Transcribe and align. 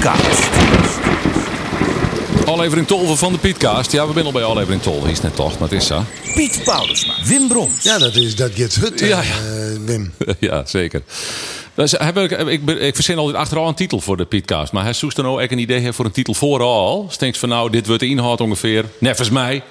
Pietcast. 0.00 0.48
Aflevering 2.46 2.86
12 2.86 3.18
van 3.18 3.32
de 3.32 3.38
Pietcast. 3.38 3.92
Ja, 3.92 4.06
we 4.06 4.12
zijn 4.12 4.24
al 4.24 4.32
bij 4.32 4.42
aflevering 4.42 4.82
12. 4.82 5.08
Is 5.08 5.20
net 5.20 5.34
toch, 5.36 5.58
maar 5.58 5.68
het 5.68 5.80
is 5.80 5.86
zo. 5.86 6.04
Piet 6.34 6.60
Paulusma. 6.64 7.14
Wim 7.24 7.48
Brons. 7.48 7.82
Ja, 7.82 7.98
dat, 7.98 8.16
is, 8.16 8.36
dat 8.36 8.50
gets 8.54 8.76
hut, 8.76 9.00
Ja, 9.00 9.06
ja, 9.06 9.22
ja. 9.22 9.80
Wim. 9.84 10.12
ja, 10.38 10.64
zeker. 10.66 11.02
Dus 11.74 11.92
heb 11.92 12.18
ik, 12.18 12.30
ik, 12.30 12.70
ik 12.70 12.94
verzin 12.94 13.18
altijd 13.18 13.36
achteral 13.36 13.68
een 13.68 13.74
titel 13.74 14.00
voor 14.00 14.16
de 14.16 14.24
Pietcast. 14.24 14.72
Maar 14.72 14.82
hij 14.82 14.92
zoekt 14.92 15.16
dan 15.16 15.26
ook 15.26 15.40
een 15.40 15.58
idee 15.58 15.80
heeft 15.80 15.96
voor 15.96 16.04
een 16.04 16.10
titel 16.10 16.34
vooral. 16.34 17.06
Stinks 17.10 17.38
van 17.38 17.48
nou, 17.48 17.70
dit 17.70 17.86
wordt 17.86 18.02
de 18.02 18.08
inhoud 18.08 18.40
ongeveer. 18.40 18.84
Nevens 18.98 19.30
mij. 19.30 19.62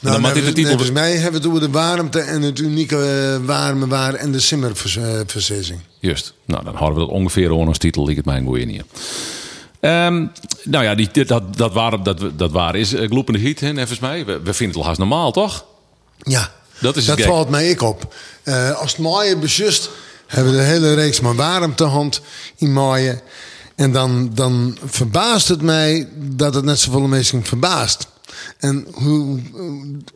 Nou, 0.00 0.20
mag 0.20 0.32
dit 0.32 0.44
de 0.44 0.52
titel... 0.52 0.70
Volgens 0.70 0.90
mij 0.90 1.16
hebben 1.16 1.52
we 1.52 1.60
de 1.60 1.70
warmte 1.70 2.20
en 2.20 2.42
het 2.42 2.58
unieke 2.58 3.38
uh, 3.40 3.46
warme 3.46 3.86
waar 3.86 4.14
en 4.14 4.32
de 4.32 4.40
simmerversissing. 4.40 5.80
Juist. 5.98 6.34
Nou, 6.44 6.64
dan 6.64 6.74
houden 6.74 7.00
we 7.00 7.06
dat 7.06 7.14
ongeveer 7.14 7.50
onder 7.50 7.68
als 7.68 7.78
titel. 7.78 8.06
Liep 8.06 8.16
het 8.16 8.24
mij 8.24 8.36
een 8.36 8.44
goeie 8.44 8.66
niet. 8.66 8.82
Ehm, 9.86 10.26
nou 10.64 10.84
ja, 10.84 10.94
die, 10.94 11.24
dat, 11.24 11.56
dat, 11.56 11.72
waren, 11.72 12.02
dat, 12.02 12.38
dat 12.38 12.50
waren 12.50 12.80
is 12.80 12.92
uh, 12.92 13.08
gloepende 13.08 13.40
heat, 13.40 13.58
hè, 13.60 13.72
mij. 14.00 14.24
We, 14.24 14.40
we 14.40 14.54
vinden 14.54 14.68
het 14.68 14.76
al 14.76 14.84
haast 14.84 14.98
normaal, 14.98 15.32
toch? 15.32 15.64
Ja, 16.18 16.52
Dat 16.78 16.96
is 16.96 17.04
dat 17.04 17.16
gek. 17.16 17.26
valt 17.26 17.48
mij 17.48 17.68
ik 17.68 17.82
op. 17.82 18.14
Eh, 18.42 18.70
als 18.80 18.90
het 18.90 19.00
maaien 19.00 19.40
besust, 19.40 19.90
hebben 20.26 20.52
we 20.52 20.58
de 20.58 20.64
hele 20.64 20.94
reeks 20.94 21.20
maar 21.20 21.34
warmtehand 21.34 22.20
in 22.56 22.72
maaien. 22.72 23.20
En 23.74 23.92
dan, 23.92 24.30
dan 24.34 24.78
verbaast 24.84 25.48
het 25.48 25.62
mij 25.62 26.08
dat 26.14 26.54
het 26.54 26.64
net 26.64 26.78
zoveel 26.78 27.00
mensen 27.06 27.44
verbaast. 27.44 28.08
En 28.58 28.86
hoe, 28.92 29.40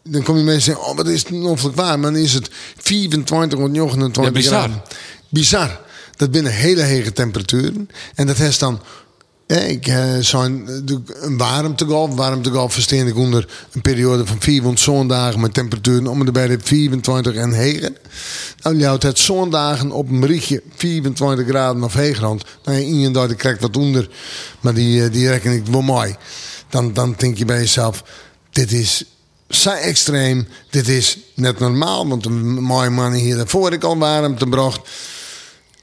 dan 0.02 0.22
kom 0.22 0.36
je 0.36 0.42
mensen 0.42 0.62
zeggen, 0.62 0.84
oh, 0.84 0.96
wat 0.96 1.06
is 1.06 1.22
het 1.22 1.32
ongelooflijk 1.32 1.76
waar. 1.76 1.98
Maar 1.98 2.12
dan 2.12 2.20
is 2.20 2.34
het 2.34 2.50
24 2.76 3.58
of 3.58 3.68
29 3.68 4.24
Ja, 4.24 4.30
bizar. 4.30 4.58
graden. 4.58 4.82
Bizar. 5.28 5.80
Dat 6.16 6.30
binnen 6.30 6.52
hele 6.52 6.82
hege 6.82 7.12
temperaturen. 7.12 7.88
En 8.14 8.26
dat 8.26 8.36
heeft 8.36 8.60
dan... 8.60 8.80
Ik 9.50 9.86
ik 9.86 11.02
een 11.20 11.36
warmtegolf. 11.36 12.14
Warmtegolf 12.14 12.72
verstaan 12.72 13.06
ik 13.06 13.16
onder 13.16 13.48
een 13.72 13.80
periode 13.80 14.26
van 14.26 14.36
400 14.40 14.80
zondagen 14.80 15.40
met 15.40 15.54
temperaturen 15.54 16.06
om 16.06 16.26
en 16.26 16.32
bij 16.32 16.46
de 16.46 16.58
24 16.62 17.34
en 17.34 17.52
hegen. 17.52 17.96
Nou, 18.62 18.78
je 18.78 18.86
houdt 18.86 19.02
het 19.02 19.18
zondagen 19.18 19.90
op 19.90 20.08
een 20.08 20.20
berichtje 20.20 20.62
24 20.76 21.46
graden 21.46 21.82
of 21.82 21.94
ja, 22.64 22.72
in 22.72 23.00
je 23.00 23.10
daar 23.10 23.34
krijgt 23.34 23.60
wat 23.60 23.76
onder, 23.76 24.08
maar 24.60 24.74
die, 24.74 25.04
eh, 25.04 25.12
die 25.12 25.28
reken 25.28 25.52
ik 25.52 25.66
wel 25.66 25.82
mooi. 25.82 26.14
Dan, 26.68 26.92
dan 26.92 27.14
denk 27.16 27.38
je 27.38 27.44
bij 27.44 27.58
jezelf, 27.58 28.04
dit 28.50 28.72
is 28.72 29.04
zo 29.48 29.70
extreem. 29.70 30.48
Dit 30.70 30.88
is 30.88 31.18
net 31.34 31.58
normaal, 31.58 32.08
want 32.08 32.26
een 32.26 32.62
mooie 32.62 32.90
man 32.90 33.12
hier 33.12 33.36
daarvoor 33.36 33.72
ik 33.72 33.84
al 33.84 33.98
warmte 33.98 34.46
bracht. 34.46 34.80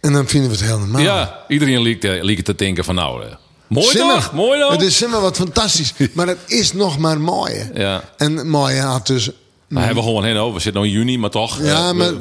En 0.02 0.13
dan 0.13 0.27
vinden 0.27 0.49
we 0.49 0.55
het 0.55 0.65
heel 0.65 0.79
normaal. 0.79 1.02
Ja, 1.02 1.45
iedereen 1.47 1.81
liep, 1.81 2.03
eh, 2.03 2.23
liep 2.23 2.39
te 2.39 2.55
denken 2.55 2.83
van 2.83 2.95
nou... 2.95 3.25
mooi 3.67 3.87
Simmer. 3.87 4.15
toch? 4.15 4.33
Mooi 4.33 4.59
dan? 4.59 4.71
Het 4.71 4.81
is 4.81 4.97
simmer 4.97 5.21
wat 5.21 5.35
fantastisch. 5.35 5.93
maar 6.13 6.27
het 6.27 6.37
is 6.45 6.73
nog 6.73 6.97
maar 6.97 7.19
mooi. 7.19 7.69
Ja. 7.73 8.03
En 8.17 8.49
mooi 8.49 8.77
had 8.79 9.07
dus... 9.07 9.29
Nou, 9.69 9.85
hebben 9.85 10.03
we 10.03 10.09
gewoon 10.09 10.25
heen 10.25 10.37
over. 10.37 10.53
We 10.55 10.61
zitten 10.61 10.81
nog 10.81 10.91
in 10.91 10.97
juni, 10.97 11.17
maar 11.17 11.29
toch. 11.29 11.61
Ja, 11.61 11.87
eh, 11.89 11.93
maar 11.95 12.11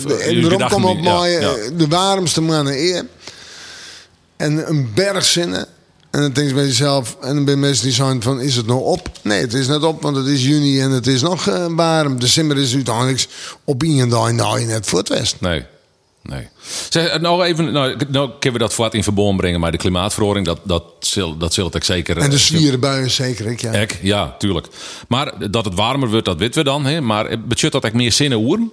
dachten 0.58 0.68
komen 0.68 0.88
op 0.90 0.96
niet- 0.96 1.04
ja, 1.04 1.12
mooi 1.14 1.30
ja. 1.30 1.40
eh, 1.40 1.70
de 1.76 1.86
warmste 1.88 2.40
mannen 2.40 2.74
eer. 2.78 3.06
En 4.36 4.68
een 4.68 4.90
berg 4.94 5.24
zinnen. 5.24 5.66
En 6.10 6.20
dan 6.22 6.32
denk 6.32 6.48
je 6.48 6.54
bij 6.54 6.64
jezelf, 6.64 7.16
en 7.20 7.34
dan 7.34 7.44
ben 7.44 7.54
je 7.54 7.60
mensen 7.60 7.84
die 7.84 7.94
zijn 7.94 8.22
van, 8.22 8.40
is 8.40 8.56
het 8.56 8.66
nou 8.66 8.80
op? 8.80 9.08
Nee, 9.22 9.40
het 9.40 9.54
is 9.54 9.66
net 9.66 9.82
op, 9.82 10.02
want 10.02 10.16
het 10.16 10.26
is 10.26 10.42
juni 10.44 10.80
en 10.80 10.90
het 10.90 11.06
is 11.06 11.22
nog 11.22 11.48
eh, 11.48 11.66
warm. 11.70 12.20
De 12.20 12.26
simmer 12.26 12.58
is 12.58 12.74
uiteindelijk 12.74 13.26
op 13.64 13.82
in 13.82 14.00
en 14.00 14.08
daar 14.08 14.34
nou 14.34 14.64
net 14.64 14.86
voor 14.86 14.98
het 14.98 15.08
west. 15.08 15.36
Nee. 15.40 15.64
Nee. 16.28 16.48
Zeg, 16.88 17.06
eh, 17.06 17.20
nou 17.20 17.44
even, 17.44 17.72
nou, 17.72 17.96
nou 18.08 18.30
kunnen 18.30 18.52
we 18.52 18.66
dat 18.66 18.74
voor 18.74 18.84
wat 18.84 18.94
in 18.94 19.02
verband 19.02 19.36
brengen, 19.36 19.60
maar 19.60 19.70
de 19.70 19.76
klimaatverhoring, 19.76 20.46
dat, 20.46 20.58
dat, 20.62 20.84
zul, 21.00 21.36
dat 21.36 21.54
zult 21.54 21.74
ik 21.74 21.84
zeker. 21.84 22.18
En 22.18 22.30
de 22.30 22.36
eh, 22.36 22.42
zwieren 22.42 22.80
buien 22.80 23.10
zeker, 23.10 23.46
ik, 23.46 23.60
ja. 23.60 23.86
Ja, 24.02 24.34
tuurlijk. 24.38 24.66
Maar 25.08 25.50
dat 25.50 25.64
het 25.64 25.74
warmer 25.74 26.08
wordt, 26.08 26.24
dat 26.24 26.38
weten 26.38 26.58
we 26.58 26.64
dan. 26.70 26.84
Hè? 26.84 27.00
Maar 27.00 27.26
eh, 27.26 27.38
betekent 27.44 27.72
dat 27.72 27.84
ik 27.84 27.92
meer 27.92 28.12
zinnen 28.12 28.38
oeren? 28.38 28.72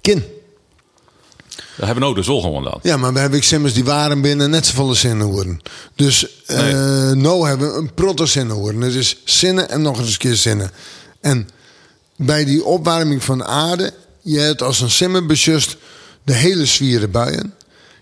Kin. 0.00 0.24
Dat 1.56 1.86
hebben 1.86 1.94
we 1.94 2.00
nou 2.00 2.14
dus 2.14 2.26
wel 2.26 2.40
gewoon 2.40 2.64
dan. 2.64 2.78
Ja, 2.82 2.96
maar 2.96 3.12
we 3.12 3.18
hebben 3.18 3.42
simmers 3.42 3.74
die 3.74 3.84
waren 3.84 4.20
binnen 4.20 4.50
net 4.50 4.66
zoveel 4.66 4.94
zinnen 4.94 5.26
horen. 5.26 5.60
Dus 5.94 6.26
Nee. 6.46 6.74
nou 7.14 7.48
hebben 7.48 7.72
we 7.72 7.78
een 7.78 7.94
proto-zinnen 7.94 8.56
horen. 8.56 8.80
Het 8.80 8.94
is 8.94 9.16
zinnen 9.24 9.68
en 9.68 9.82
nog 9.82 9.98
eens 9.98 10.12
een 10.12 10.18
keer 10.18 10.34
zinnen. 10.34 10.70
En 11.20 11.48
bij 12.16 12.44
die 12.44 12.64
opwarming 12.64 13.24
van 13.24 13.38
de 13.38 13.44
aarde, 13.44 13.92
je 14.22 14.38
hebt 14.38 14.62
als 14.62 14.80
een 14.80 14.90
simmer 14.90 15.26
besjust 15.26 15.76
de 16.26 16.34
hele 16.34 16.66
zwieren 16.66 17.10
buien. 17.10 17.54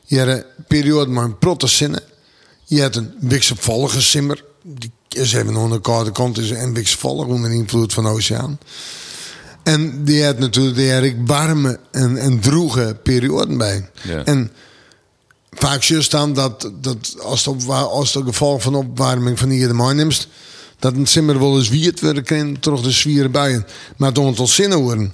Je 0.05 0.19
hebt 0.19 0.45
een 0.57 0.65
periode 0.69 1.11
met 1.11 1.25
een. 1.25 2.01
Je 2.65 2.81
hebt 2.81 2.97
een 2.97 3.13
wisselvallige 3.21 4.03
simmer. 4.03 4.45
Die 4.63 4.91
is 5.09 5.33
even 5.33 5.57
aan 5.57 5.71
de 5.71 5.81
koude 5.81 6.13
kant 6.13 6.39
is 6.39 6.51
en 6.51 6.73
wisselvallig 6.73 7.27
onder 7.27 7.53
invloed 7.53 7.93
van 7.93 8.05
de 8.05 8.11
oceaan. 8.11 8.59
En 9.63 10.05
die 10.05 10.23
heeft 10.23 10.39
natuurlijk 10.39 10.77
die 10.77 10.91
heeft 10.91 11.17
warme 11.27 11.79
en, 11.91 12.17
en 12.17 12.41
droege 12.41 12.97
perioden 13.03 13.59
bij. 13.59 13.91
Ja. 14.03 14.25
En 14.25 14.51
vaak 15.51 15.83
juist 15.83 16.11
dan 16.11 16.33
dat, 16.33 16.71
dat 16.81 17.17
als, 17.23 17.45
het 17.45 17.55
opwa- 17.55 17.81
als 17.81 18.15
het 18.15 18.25
gevolg 18.25 18.63
van 18.63 18.75
opwarming 18.75 19.39
van 19.39 19.49
hier 19.49 19.69
de 19.69 19.75
maan 19.75 19.97
neemt, 19.97 20.29
dat 20.79 20.95
een 20.95 21.07
simmer 21.07 21.39
wel 21.39 21.57
eens 21.57 21.69
wierd 21.69 22.01
worden 22.01 22.25
kan 22.25 22.59
terug 22.61 22.81
de 22.81 22.91
zwieren 22.91 23.31
buien. 23.31 23.67
Maar 23.97 24.09
het 24.09 24.19
aantal 24.19 24.47
zinnen 24.47 24.79
worden. 24.79 25.13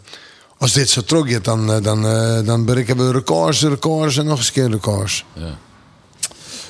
Als 0.61 0.73
dit 0.73 0.91
zo 0.91 1.01
terug 1.03 1.31
gaat, 1.33 1.45
dan, 1.45 1.73
eh, 1.73 1.83
dan, 1.83 2.07
eh, 2.07 2.39
dan 2.45 2.65
bereiken 2.65 2.97
we 2.97 3.11
records, 3.13 3.63
records 3.63 4.17
en 4.17 4.25
nog 4.27 4.39
eens 4.39 4.47
een 4.47 4.53
keer 4.53 4.71
records. 4.71 5.25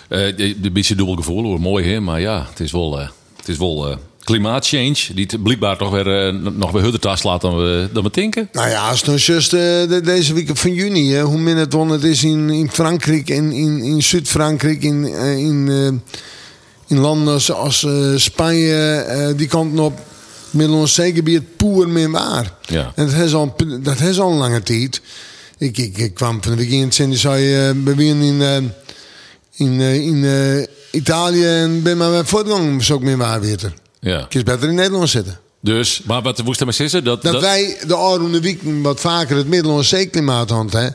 De- 0.08 0.56
Een 0.62 0.72
beetje 0.72 0.94
dubbel 0.94 1.14
gevoel 1.14 1.42
hoor, 1.44 1.60
mooi 1.60 1.84
hè. 1.92 2.00
Maar 2.00 2.20
ja, 2.20 2.46
het 2.50 2.60
is 2.60 2.72
wel, 2.72 3.00
eh, 3.00 3.08
het 3.36 3.48
is 3.48 3.56
wel 3.58 3.98
klimaatchange. 4.24 4.94
Die 5.14 5.26
het 5.30 5.42
blijkbaar 5.42 5.76
toch 5.78 5.90
weer, 5.90 6.34
nog 6.34 6.70
weer 6.70 6.82
harder 6.82 7.00
tas 7.00 7.22
laat 7.22 7.40
dan 7.40 7.56
we, 7.56 7.88
dan 7.92 8.02
we 8.02 8.10
denken. 8.12 8.48
Nou 8.52 8.68
ja, 8.68 8.88
als 8.88 8.98
het 9.00 9.08
nou 9.08 9.18
juist 9.26 9.50
de- 9.50 10.00
deze 10.04 10.34
week 10.34 10.56
van 10.56 10.72
juni, 10.72 11.12
hè, 11.12 11.22
hoe 11.22 11.38
min 11.38 11.56
het 11.56 11.72
het 11.90 12.02
is 12.04 12.24
in, 12.24 12.50
in 12.50 12.70
Frankrijk, 12.70 13.28
in, 13.28 13.52
in, 13.52 13.82
in 13.82 14.02
Zuid-Frankrijk, 14.02 14.82
in, 14.82 15.04
in, 15.38 15.68
in 16.86 16.98
landen 16.98 17.34
als, 17.54 17.86
Spanje, 18.16 19.34
die 19.36 19.46
kanten 19.46 19.78
op, 19.78 19.98
Middellandse 20.50 20.94
Zeegebied, 20.94 21.56
poer 21.56 21.88
meer 21.88 22.10
waar. 22.10 22.52
Ja. 22.60 22.92
En 22.94 23.06
dat 23.06 23.14
is 23.14 23.34
al, 23.34 23.56
dat 23.80 24.00
is 24.00 24.20
al 24.20 24.30
een 24.30 24.38
lange 24.38 24.62
tijd. 24.62 25.00
Ik, 25.58 25.78
ik, 25.78 25.98
ik 25.98 26.14
kwam 26.14 26.42
van 26.42 26.50
de 26.50 26.58
week 26.58 26.70
in 26.70 26.82
het 26.82 26.98
en 26.98 27.08
die 27.08 27.18
zei, 27.18 27.54
eh, 27.54 27.70
we 27.84 28.04
in, 28.04 28.42
eh, 28.42 28.56
in, 29.52 29.80
eh, 29.80 29.94
in 29.94 30.66
Italië 30.90 31.46
en 31.46 31.82
ben 31.82 31.96
maar 31.96 32.26
voortgang, 32.26 32.84
zo 32.84 32.94
ook 32.94 33.02
meer 33.02 33.16
waar 33.16 33.40
weten. 33.40 33.74
Ja. 34.00 34.18
Ik 34.24 34.34
is 34.34 34.42
beter 34.42 34.68
in 34.68 34.74
Nederland 34.74 35.08
zitten. 35.08 35.38
Dus, 35.62 36.00
maar 36.04 36.22
wat 36.22 36.42
moest 36.44 36.64
maar 36.64 36.72
zeggen? 36.74 37.04
Dat, 37.04 37.22
Dat, 37.22 37.40
wij 37.40 37.78
de 37.86 37.94
oude 37.94 38.40
week 38.40 38.60
wat 38.62 39.00
vaker 39.00 39.36
het 39.36 39.46
Middellandse 39.48 39.96
Zeeklimaat 39.96 40.50
hadden. 40.50 40.80
Hè? 40.80 40.88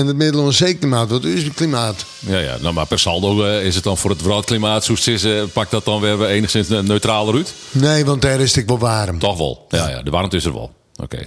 En 0.00 0.06
het 0.06 0.16
Middellandse 0.16 0.64
Zeeklimaat 0.64 1.08
wordt 1.08 1.24
dus 1.24 1.42
het 1.42 1.54
klimaat. 1.54 2.04
Ja, 2.18 2.38
ja, 2.38 2.56
nou, 2.60 2.74
maar 2.74 2.86
per 2.86 2.98
saldo 2.98 3.44
eh, 3.44 3.64
is 3.66 3.74
het 3.74 3.84
dan 3.84 3.98
voor 3.98 4.10
het 4.10 4.22
wereldklimaat, 4.22 4.86
het 4.86 5.06
is, 5.06 5.24
eh, 5.24 5.42
pakt 5.52 5.70
dat 5.70 5.84
dan 5.84 6.00
weer 6.00 6.24
enigszins 6.26 6.68
eh, 6.68 6.78
neutraler 6.80 7.34
uit? 7.34 7.52
Nee, 7.70 8.04
want 8.04 8.22
daar 8.22 8.40
is 8.40 8.54
het 8.54 8.66
wel 8.66 8.78
warm. 8.78 9.18
Toch 9.18 9.36
wel. 9.38 9.66
Ja, 9.68 9.88
ja 9.88 10.02
de 10.02 10.10
warmte 10.10 10.36
is 10.36 10.44
er 10.44 10.52
wel. 10.52 10.72
Oké. 11.02 11.26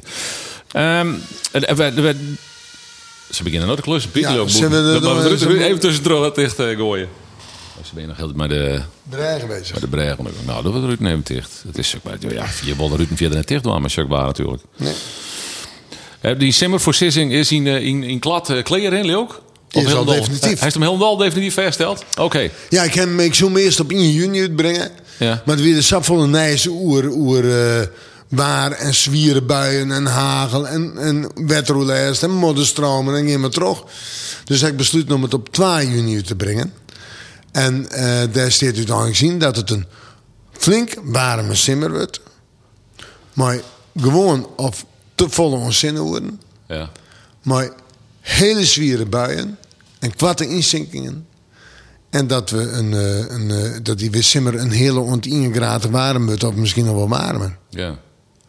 Ehm, 0.71 1.13
en 1.51 1.75
we- 1.75 1.93
we- 1.93 2.33
ze 3.31 3.43
beginnen 3.43 3.67
nou 3.67 3.79
de 3.81 3.85
klus. 3.85 4.07
Ja, 4.13 4.35
ook 4.37 4.47
de- 4.47 4.67
we 4.69 5.47
de- 5.57 5.63
even 5.63 5.79
tussendoor 5.79 6.19
wat 6.19 6.35
dicht 6.35 6.59
eh, 6.59 6.77
gooien. 6.77 7.07
Oh, 7.79 7.85
Ze 7.85 7.95
ben 7.95 8.07
nog 8.07 8.17
heel 8.17 8.31
met 8.35 8.49
de, 8.49 8.81
Dreigen 9.09 9.47
bezig. 9.47 9.71
met 9.71 9.81
de 9.81 9.87
bregen. 9.87 10.27
Nou, 10.45 10.63
dat 10.63 10.71
wordt 10.71 10.87
Ruud 10.87 10.99
neemt 10.99 11.27
dicht. 11.27 11.63
Het 11.67 11.77
is 11.77 11.95
ook 11.95 12.03
maar, 12.03 12.33
ja, 12.33 12.45
je 12.65 12.75
wil 12.75 12.95
Ruud 12.95 13.07
via 13.13 13.29
net 13.29 13.47
dicht 13.47 13.63
doen, 13.63 13.81
maar 13.81 13.89
natuurlijk. 14.25 14.63
Nee. 14.77 14.93
Eh, 16.21 16.39
die 16.39 16.51
simmerversissing 16.51 17.31
is 17.31 17.51
in, 17.51 17.67
eh, 17.67 17.85
in, 17.85 18.03
in 18.03 18.19
klad 18.19 18.49
uh, 18.49 18.63
kleren, 18.63 19.15
ook? 19.15 19.41
Is 19.69 19.93
al 19.93 20.05
definitief. 20.05 20.41
Hij 20.41 20.57
heeft 20.59 20.73
hem 20.73 20.83
helemaal 20.83 21.17
definitief 21.17 21.53
vastgesteld? 21.53 22.03
Oké. 22.19 22.49
Ja, 22.69 22.83
ik, 22.83 22.93
heb, 22.93 23.05
hem- 23.05 23.19
ik 23.19 23.33
zou 23.35 23.51
hem 23.51 23.59
eerst 23.61 23.79
op 23.79 23.91
1 23.91 24.11
juni 24.11 24.39
uitbrengen. 24.41 24.91
Ja. 25.17 25.41
Maar 25.45 25.55
weer 25.57 25.75
de 25.75 25.81
sap 25.81 26.03
van 26.05 26.19
een 26.19 26.29
nijse 26.29 26.69
oer, 26.69 27.09
oer 27.11 27.77
eh, 27.79 27.87
waar 28.29 28.71
en 28.71 28.93
zwieren 28.93 29.45
buien 29.45 29.91
en 29.91 30.05
hagel 30.05 30.67
en, 30.67 30.93
en 30.97 31.31
en 32.23 32.29
modderstromen 32.31 33.15
en 33.15 33.27
geen 33.27 33.39
maar 33.39 33.49
terug. 33.49 33.83
Dus 34.45 34.61
ik 34.61 34.77
besluit 34.77 35.11
om 35.11 35.23
het 35.23 35.33
op 35.33 35.49
2 35.53 35.89
juni 35.89 36.21
te 36.21 36.35
brengen. 36.35 36.73
En 37.51 37.89
eh, 37.89 38.33
daar 38.33 38.51
staat 38.51 38.75
uiteindelijk 38.75 39.15
zien 39.15 39.39
dat 39.39 39.55
het 39.55 39.69
een 39.69 39.85
flink 40.51 40.93
warme 41.03 41.55
simmer 41.55 41.91
wordt. 41.91 42.21
Maar 43.33 43.61
gewoon 43.99 44.47
of 44.55 44.85
te 45.15 45.29
volle 45.29 45.55
onzinnen 45.55 46.03
worden. 46.03 46.41
Ja. 46.67 46.89
Maar 47.41 47.69
hele 48.19 48.65
zwiere 48.65 49.05
buien 49.05 49.57
en 49.99 50.15
kwatte 50.15 50.47
inzinkingen. 50.47 51.27
En 52.09 52.27
dat, 52.27 52.49
we 52.49 52.61
een, 52.61 52.93
eh, 52.93 53.17
een, 53.17 53.51
eh, 53.51 53.79
dat 53.83 53.99
die 53.99 54.11
weer 54.11 54.23
simmer 54.23 54.55
een 54.55 54.71
hele 54.71 54.99
ont 54.99 55.25
1 55.25 55.53
graden 55.53 55.91
warm 55.91 56.25
wordt, 56.25 56.43
of 56.43 56.55
misschien 56.55 56.85
nog 56.85 56.95
wel 56.95 57.09
warmer. 57.09 57.57
ja. 57.69 57.99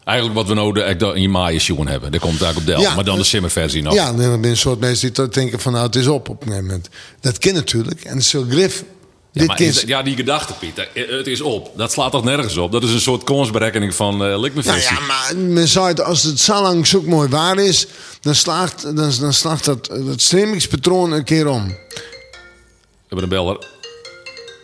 Eigenlijk 0.03 0.37
wat 0.37 0.47
we 0.47 0.53
echt 0.83 1.01
in 1.01 1.21
je 1.21 1.29
maaien 1.29 1.61
hebben. 1.87 2.11
Daar 2.11 2.19
komt 2.19 2.41
eigenlijk 2.41 2.57
op 2.57 2.65
del. 2.75 2.89
Ja, 2.89 2.95
maar 2.95 3.03
dan 3.03 3.15
de 3.15 3.21
eh, 3.21 3.27
simmerversie 3.27 3.81
nog. 3.81 3.93
Ja, 3.93 4.13
dan 4.13 4.43
een 4.43 4.57
soort 4.57 4.79
mensen 4.79 5.13
die 5.13 5.29
denken 5.29 5.59
van 5.59 5.71
nou 5.71 5.85
het 5.85 5.95
is 5.95 6.07
op 6.07 6.29
op 6.29 6.41
een 6.41 6.47
gegeven 6.47 6.65
moment. 6.65 6.89
Dat 7.19 7.37
kan 7.37 7.53
natuurlijk. 7.53 8.03
En 8.03 8.15
het 8.15 8.25
zal 8.25 8.45
grif 8.49 8.83
Ja, 9.33 9.45
Dit 9.55 9.59
is- 9.59 9.81
ja, 9.81 10.03
die 10.03 10.15
gedachte, 10.15 10.53
Pieter, 10.53 10.89
eh, 10.93 11.17
het 11.17 11.27
is 11.27 11.41
op. 11.41 11.71
Dat 11.75 11.91
slaat 11.91 12.11
toch 12.11 12.23
nergens 12.23 12.57
op? 12.57 12.71
Dat 12.71 12.83
is 12.83 12.93
een 12.93 13.01
soort 13.01 13.23
konsberekening 13.23 13.95
van 13.95 14.13
uh, 14.13 14.19
Nou 14.19 14.79
ja, 14.79 14.99
maar 15.07 15.35
men 15.37 15.67
het, 15.87 16.01
als 16.03 16.23
het 16.23 16.39
zo 16.39 16.61
lang 16.61 16.87
zo 16.87 17.01
mooi 17.01 17.29
waar 17.29 17.57
is, 17.57 17.87
dan 18.21 18.35
slaagt, 18.35 18.81
dan, 18.81 19.11
dan 19.19 19.33
slaagt 19.33 19.65
dat, 19.65 19.85
dat 19.85 20.21
stremingspatroon 20.21 21.11
een 21.11 21.23
keer 21.23 21.47
om. 21.47 21.67
We 21.67 21.75
hebben 23.07 23.23
een 23.23 23.29
beller. 23.29 23.57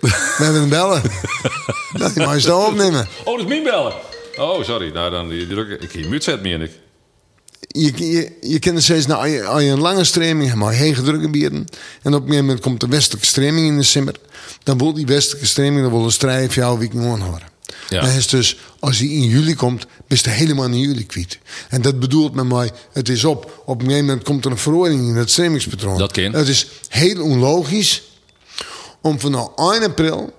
We 0.01 0.43
hebben 0.43 0.61
een 0.61 0.69
bellen. 0.69 1.01
dat 1.99 2.13
die 2.13 2.23
mag 2.25 2.33
je 2.33 2.39
snel 2.39 2.65
opnemen. 2.65 3.07
Oh, 3.23 3.33
dat 3.33 3.39
is 3.39 3.47
mijn 3.47 3.63
beller. 3.63 3.93
Oh, 4.37 4.63
sorry. 4.63 4.91
Nou, 4.91 5.11
dan 5.11 5.29
die 5.29 5.47
druk 5.47 5.81
ik 5.81 5.91
hier 5.91 6.21
zet 6.21 6.41
meer 6.41 6.61
ik. 6.61 6.71
Je, 7.67 8.11
je, 8.11 8.37
je 8.41 8.59
kent 8.59 8.75
het 8.75 8.83
steeds, 8.83 9.05
nou, 9.05 9.45
als 9.45 9.61
je, 9.61 9.69
een 9.69 9.79
lange 9.79 10.03
streming 10.03 10.47
hebt, 10.47 10.59
maar 10.59 10.73
hege 10.73 11.01
drukgebieden. 11.01 11.67
En 12.01 12.13
op 12.13 12.21
een 12.21 12.27
gegeven 12.27 12.45
moment 12.45 12.59
komt 12.59 12.79
de 12.79 12.87
westelijke 12.87 13.25
streming 13.25 13.67
in 13.67 13.77
de 13.77 13.83
simmer. 13.83 14.15
Dan 14.63 14.77
wil 14.77 14.93
die 14.93 15.05
westelijke 15.05 15.47
streming, 15.47 15.81
dan 15.81 15.91
wil 15.91 16.03
een 16.03 16.11
strijd 16.11 16.53
voor 16.53 16.63
jou 16.63 16.79
week 16.79 16.91
gewoon 16.91 17.21
horen. 17.21 17.55
Ja. 17.89 18.01
Dan 18.01 18.09
is 18.09 18.27
dus, 18.27 18.57
als 18.79 18.97
die 18.97 19.11
in 19.11 19.23
juli 19.23 19.55
komt, 19.55 19.85
ben 20.07 20.17
je 20.21 20.29
helemaal 20.29 20.65
in 20.65 20.79
juli 20.79 21.05
kwijt. 21.05 21.39
En 21.69 21.81
dat 21.81 21.99
bedoelt 21.99 22.33
met 22.33 22.45
mij, 22.45 22.71
het 22.91 23.09
is 23.09 23.23
op. 23.23 23.61
Op 23.65 23.79
een 23.79 23.85
gegeven 23.85 24.05
moment 24.05 24.25
komt 24.25 24.45
er 24.45 24.51
een 24.51 24.57
verordening 24.57 25.09
in 25.09 25.15
het 25.15 25.31
stremingspatroon. 25.31 25.97
Dat 25.97 26.11
kan. 26.11 26.33
Het 26.33 26.47
is 26.47 26.67
heel 26.89 27.23
onlogisch 27.23 28.03
om 29.01 29.19
vanaf 29.19 29.49
1 29.55 29.83
april 29.83 30.33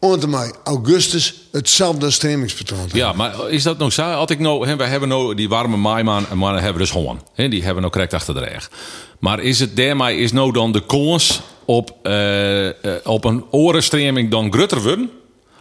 en 0.00 0.30
mei 0.30 0.50
augustus 0.64 1.34
hetzelfde 1.52 2.10
stremingspatroon 2.10 2.86
te 2.86 2.96
Ja, 2.96 3.12
maar 3.12 3.50
is 3.50 3.62
dat 3.62 3.78
nou 3.78 3.90
zo? 3.90 4.02
Had 4.02 4.30
ik 4.30 4.38
nou, 4.38 4.66
hè, 4.66 4.76
we 4.76 4.84
hebben 4.84 5.08
nou 5.08 5.34
die 5.34 5.48
warme 5.48 5.76
maaimaan 5.76 6.26
en 6.30 6.38
mannen 6.38 6.62
hebben 6.62 6.80
dus 6.80 6.90
gewoon. 6.90 7.22
Hè, 7.34 7.48
die 7.48 7.62
hebben 7.62 7.80
nou 7.80 7.92
correct 7.92 8.14
achter 8.14 8.34
de 8.34 8.40
reg. 8.40 8.70
Maar 9.18 9.40
is 9.40 9.60
het 9.60 9.76
daarmee 9.76 10.18
is 10.18 10.32
nou 10.32 10.52
dan 10.52 10.72
de 10.72 10.86
kans 10.86 11.40
op, 11.64 11.96
eh, 12.02 12.68
eh, 12.68 12.74
op 13.04 13.24
een 13.24 13.44
orenstreming 13.50 14.30
dan 14.30 14.52
grutter 14.52 14.82
worden? 14.82 15.10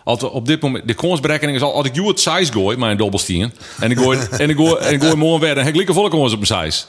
Als 0.03 0.19
we 0.19 0.29
op 0.29 0.45
dit 0.45 0.61
moment, 0.61 0.87
de 0.87 0.93
kansberekening 0.93 1.57
is 1.57 1.63
al, 1.63 1.73
als 1.73 1.85
ik 1.85 1.95
jou 1.95 2.07
het 2.07 2.19
size 2.19 2.51
gooi, 2.51 2.77
mijn 2.77 2.97
dobbelstien, 2.97 3.53
en 3.79 3.91
ik 3.91 3.97
gooi, 3.97 4.19
en 4.31 4.49
ik 4.49 4.55
gooi, 4.55 4.75
en 4.75 4.93
ik 4.93 5.01
gooi 5.01 5.15
morgen 5.15 5.39
weer, 5.39 5.55
dan 5.55 5.63
heb 5.63 5.71
ik 5.71 5.77
lekker 5.77 5.95
volle 5.95 6.09
kans 6.09 6.33
op 6.33 6.47
mijn 6.47 6.63
size. 6.63 6.85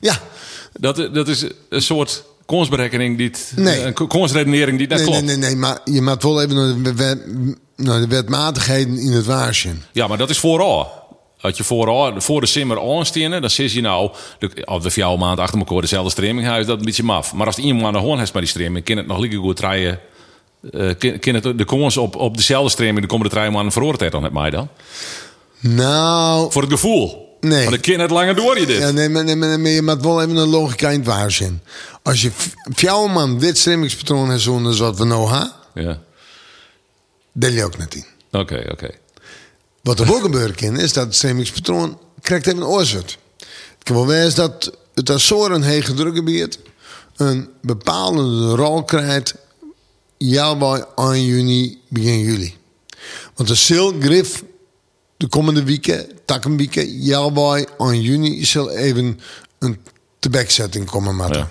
Ja, 0.00 0.18
Dat, 0.72 1.08
dat 1.14 1.28
is 1.28 1.44
een 1.68 1.82
soort 1.82 2.24
kansberekening 2.56 3.16
die, 3.16 3.26
het- 3.26 3.52
Nee. 3.56 3.82
een 3.84 4.08
kansredenering 4.08 4.78
die 4.78 4.86
net 4.88 4.98
nee, 4.98 5.06
klopt. 5.06 5.24
nee, 5.24 5.36
nee, 5.36 5.46
nee, 5.48 5.56
maar 5.56 5.78
je 5.84 6.02
moet 6.02 6.22
wel 6.22 6.42
even 6.42 6.54
naar 6.82 6.94
de, 6.96 7.56
naar 7.76 8.00
de 8.00 8.06
wetmatigheden 8.06 8.98
in 8.98 9.12
het 9.12 9.26
waarschuwen. 9.26 9.82
Ja, 9.92 10.06
maar 10.06 10.18
dat 10.18 10.30
is 10.30 10.38
vooral. 10.38 11.00
Als 11.40 11.56
je 11.56 11.64
vooral 11.64 12.20
voor 12.20 12.40
de 12.40 12.46
simmer 12.46 12.80
aanstenen, 12.96 13.40
dan 13.40 13.50
zit 13.50 13.72
je 13.72 13.80
nou, 13.80 14.10
de- 14.38 14.50
we 14.54 14.80
voor 14.80 14.90
jou 14.92 15.12
een 15.12 15.18
maand 15.18 15.38
achter 15.38 15.58
elkaar 15.58 15.80
dezelfde 15.80 16.10
streaming 16.10 16.42
hebben, 16.42 16.60
is 16.60 16.66
dat 16.66 16.78
een 16.78 16.84
beetje 16.84 17.02
maf. 17.02 17.32
Maar 17.34 17.46
als 17.46 17.56
het 17.56 17.64
iemand 17.64 17.84
aan 17.86 17.92
de 17.92 17.98
hoorn 17.98 18.18
heeft 18.18 18.32
met 18.32 18.42
die 18.42 18.50
streaming, 18.50 18.84
kan 18.84 18.96
het 18.96 19.06
nog 19.06 19.18
lekker 19.18 19.38
goed 19.38 19.56
draaien. 19.56 19.98
eh 20.72 20.90
kan, 20.98 21.18
kan 21.18 21.34
het 21.34 21.58
de 21.58 21.64
kans 21.64 21.96
op, 21.96 22.16
op 22.16 22.36
dezelfde 22.36 22.70
streaming 22.70 23.00
de 23.00 23.06
komende 23.06 23.34
drie 23.34 23.50
maanden 23.50 23.72
veroordeeld 23.72 24.12
dan 24.12 24.22
met 24.22 24.32
mij 24.32 24.50
dan? 24.50 24.68
Nou, 25.60 26.52
Voor 26.52 26.62
het 26.62 26.70
gevoel. 26.70 27.30
Nee. 27.42 27.64
Maar 27.64 27.72
ik 27.72 27.80
ken 27.80 28.00
het 28.00 28.10
langer 28.10 28.34
door 28.34 28.58
je 28.58 28.66
dit. 28.66 28.78
ja, 28.78 28.90
nee, 28.90 29.08
maar, 29.08 29.24
nee, 29.24 29.36
maar, 29.36 29.60
maar 29.60 29.70
je 29.70 29.82
moet 29.82 30.02
wel 30.02 30.22
even 30.22 30.36
een 30.36 30.48
logica 30.48 30.88
in 30.88 30.98
het 30.98 31.06
waarschuwen. 31.08 31.62
Als 32.02 32.22
je 32.22 32.30
jouw 32.74 33.06
man 33.06 33.38
dit 33.38 33.58
stremingspatroon 33.58 34.30
heeft 34.30 34.42
zoals 34.42 34.78
wat 34.78 34.98
we 34.98 35.04
nou 35.04 35.30
hebben, 35.30 35.52
Ja. 35.74 36.00
dan 37.32 37.52
je 37.52 37.64
ook 37.64 37.78
net 37.78 37.94
in. 37.94 38.04
Oké, 38.30 38.66
oké. 38.72 38.90
Wat 39.82 40.00
er 40.00 40.14
ook 40.14 40.22
gebeuren 40.22 40.54
kan, 40.54 40.78
is 40.78 40.92
dat 40.92 41.04
het 41.04 41.14
stremingspatroon 41.14 41.98
krijgt 42.20 42.46
even 42.46 42.58
een 42.60 42.66
oorzaak. 42.66 43.16
Het 43.38 43.82
kan 43.82 43.96
wel 43.96 44.06
wezen 44.06 44.34
dat 44.34 44.72
het 44.94 45.10
Azoren 45.10 45.62
hege 45.62 45.94
drukgebied 45.94 46.58
een 47.16 47.48
bepalende 47.62 48.54
rol 48.54 48.84
krijgt 48.84 49.34
ja 50.18 50.56
bij 50.56 50.84
1 50.96 51.24
juni, 51.24 51.80
begin 51.88 52.18
juli. 52.18 52.56
Want 53.34 53.48
de 53.48 53.54
sil 53.66 53.88
grif 54.00 54.42
de 55.22 55.28
komende 55.28 55.64
weken, 55.64 56.06
takkenweken, 56.24 57.02
ja 57.02 57.30
bij 57.30 57.68
1 57.78 58.00
juni 58.02 58.44
zal 58.44 58.70
even 58.70 59.20
een 59.58 59.78
tebekzetting 60.18 60.86
komen. 60.86 61.32
Ja. 61.32 61.50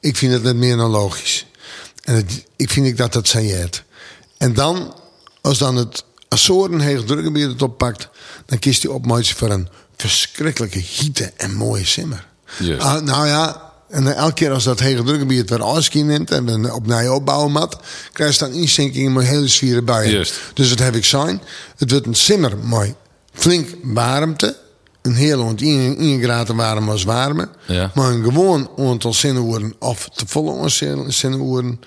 Ik 0.00 0.16
vind 0.16 0.32
het 0.32 0.42
net 0.42 0.56
meer 0.56 0.76
dan 0.76 0.90
logisch. 0.90 1.46
En 2.02 2.14
het, 2.14 2.44
ik 2.56 2.70
vind 2.70 2.86
ik 2.86 2.96
dat 2.96 3.12
dat 3.12 3.28
sailleert. 3.28 3.84
En 4.38 4.52
dan, 4.52 4.94
als 5.40 5.58
dan 5.58 5.76
het 5.76 6.04
Azoren 6.28 7.06
drukgebied 7.06 7.46
het 7.46 7.62
oppakt, 7.62 8.08
dan 8.46 8.58
kiest 8.58 8.82
hij 8.82 8.92
op 8.92 9.06
voor 9.34 9.50
een 9.50 9.68
verschrikkelijke 9.96 10.78
hitte 10.78 11.32
en 11.36 11.54
mooie 11.54 11.84
simmer. 11.84 12.26
Ah, 12.78 13.02
nou 13.02 13.26
ja, 13.26 13.72
en 13.88 14.16
elke 14.16 14.34
keer 14.34 14.50
als 14.50 14.64
dat 14.64 14.80
hege 14.80 15.02
drukgebied 15.02 15.50
weer 15.50 16.04
neemt 16.04 16.30
en 16.30 16.62
we 16.62 16.74
op 16.74 16.86
naar 16.86 17.02
je 17.02 17.12
opbouwen 17.12 17.52
mat, 17.52 17.78
krijg 18.12 18.32
je 18.32 18.38
dan 18.38 18.52
inzinkingen 18.52 19.12
met 19.12 19.26
hele 19.26 19.48
zwiere 19.48 19.82
buien. 19.82 20.26
Dus 20.54 20.68
wat 20.68 20.78
heb 20.78 20.94
ik 20.94 21.04
zijn? 21.04 21.40
Het 21.76 21.90
wordt 21.90 22.06
een 22.06 22.14
simmer 22.14 22.58
mooi 22.58 22.94
flink 23.32 23.68
warmte. 23.82 24.62
Een 25.02 25.14
heel 25.14 25.40
ont 25.40 25.62
1 25.62 26.22
graden 26.22 26.56
warm 26.56 26.88
als 26.88 27.04
warme. 27.04 27.48
Ja. 27.66 27.90
Maar 27.94 28.10
een 28.10 28.22
gewoon 28.22 28.70
aantal 28.76 29.12
zinnewoorden 29.12 29.74
of 29.78 30.08
te 30.14 30.24
volle 30.26 30.68
zinnewoorden. 31.08 31.80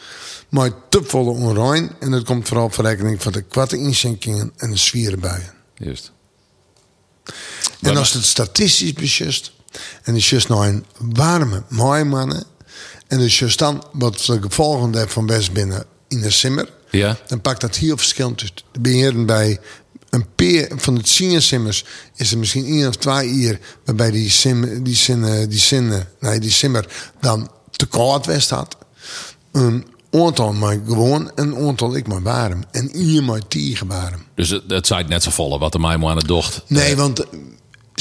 Maar 0.50 0.72
te 0.90 1.04
volle 1.04 1.30
onrein. 1.30 1.92
En 2.00 2.12
dat 2.12 2.24
komt 2.24 2.48
vooral 2.48 2.70
voor 2.70 2.84
rekening 2.84 3.22
van 3.22 3.32
de 3.32 3.42
kwatte 3.42 3.78
inzinkingen 3.78 4.52
en 4.58 4.70
de 4.70 4.78
zwiere 4.78 5.18
buien. 5.18 5.54
Juist. 5.76 6.12
En 7.82 7.98
als 7.98 8.14
het 8.14 8.26
statistisch 8.26 8.94
beschust, 8.94 9.52
en 10.04 10.16
is 10.16 10.30
just 10.30 10.48
nou 10.48 10.68
een 10.68 10.86
warme, 11.00 11.64
mooie 11.70 12.04
mannen, 12.04 12.44
en 13.08 13.18
dus 13.18 13.40
just 13.40 13.60
dan 13.60 13.84
wat 13.92 14.24
de 14.26 14.42
gevolgen 14.42 14.92
daarvan 14.92 15.26
best 15.26 15.54
binnen 15.54 15.86
in 16.08 16.22
de 16.22 16.30
simmer, 16.32 16.70
Ja. 16.92 17.18
dan 17.28 17.42
pakt 17.42 17.62
dat 17.62 17.76
heel 17.76 17.98
verschillend 17.98 18.42
uit. 18.42 18.64
De 18.72 18.80
beheren 18.80 19.26
bij 19.26 19.60
een 20.10 20.26
peer 20.36 20.72
van 20.76 20.96
het 20.96 21.08
simmers 21.08 21.86
is 22.16 22.32
er 22.32 22.38
misschien 22.38 22.66
één 22.66 22.88
of 22.88 22.96
twee 22.96 23.30
uur 23.30 23.60
waarbij 23.86 24.12
die 24.12 24.30
sim, 24.30 24.84
die 24.84 24.96
zinnen, 24.96 25.50
die 25.50 25.60
zinnen, 25.60 26.08
nee, 26.20 26.40
die 26.40 26.52
simmer 26.52 27.12
dan 27.22 27.52
te 27.72 27.86
koud 27.86 28.26
west 28.26 28.50
had. 28.50 28.78
Een 29.52 29.86
aantal 30.12 30.54
maar 30.54 30.80
gewoon, 30.88 31.32
een 31.36 31.56
aantal 31.56 31.96
ik 31.96 32.08
maar 32.08 32.22
warm. 32.22 32.64
En 32.72 32.90
hier 32.94 33.24
maar 33.24 33.48
tegen 33.48 33.88
warm. 33.88 34.24
Dus 34.36 34.50
het, 34.50 34.64
het 34.68 34.88
zei 34.88 35.04
net 35.04 35.24
zo 35.24 35.32
volle 35.32 35.60
wat 35.60 35.72
de 35.72 35.80
mij 35.80 35.98
aan 35.98 36.18
het 36.18 36.28
docht. 36.28 36.62
Nee, 36.68 36.96
want 36.96 37.24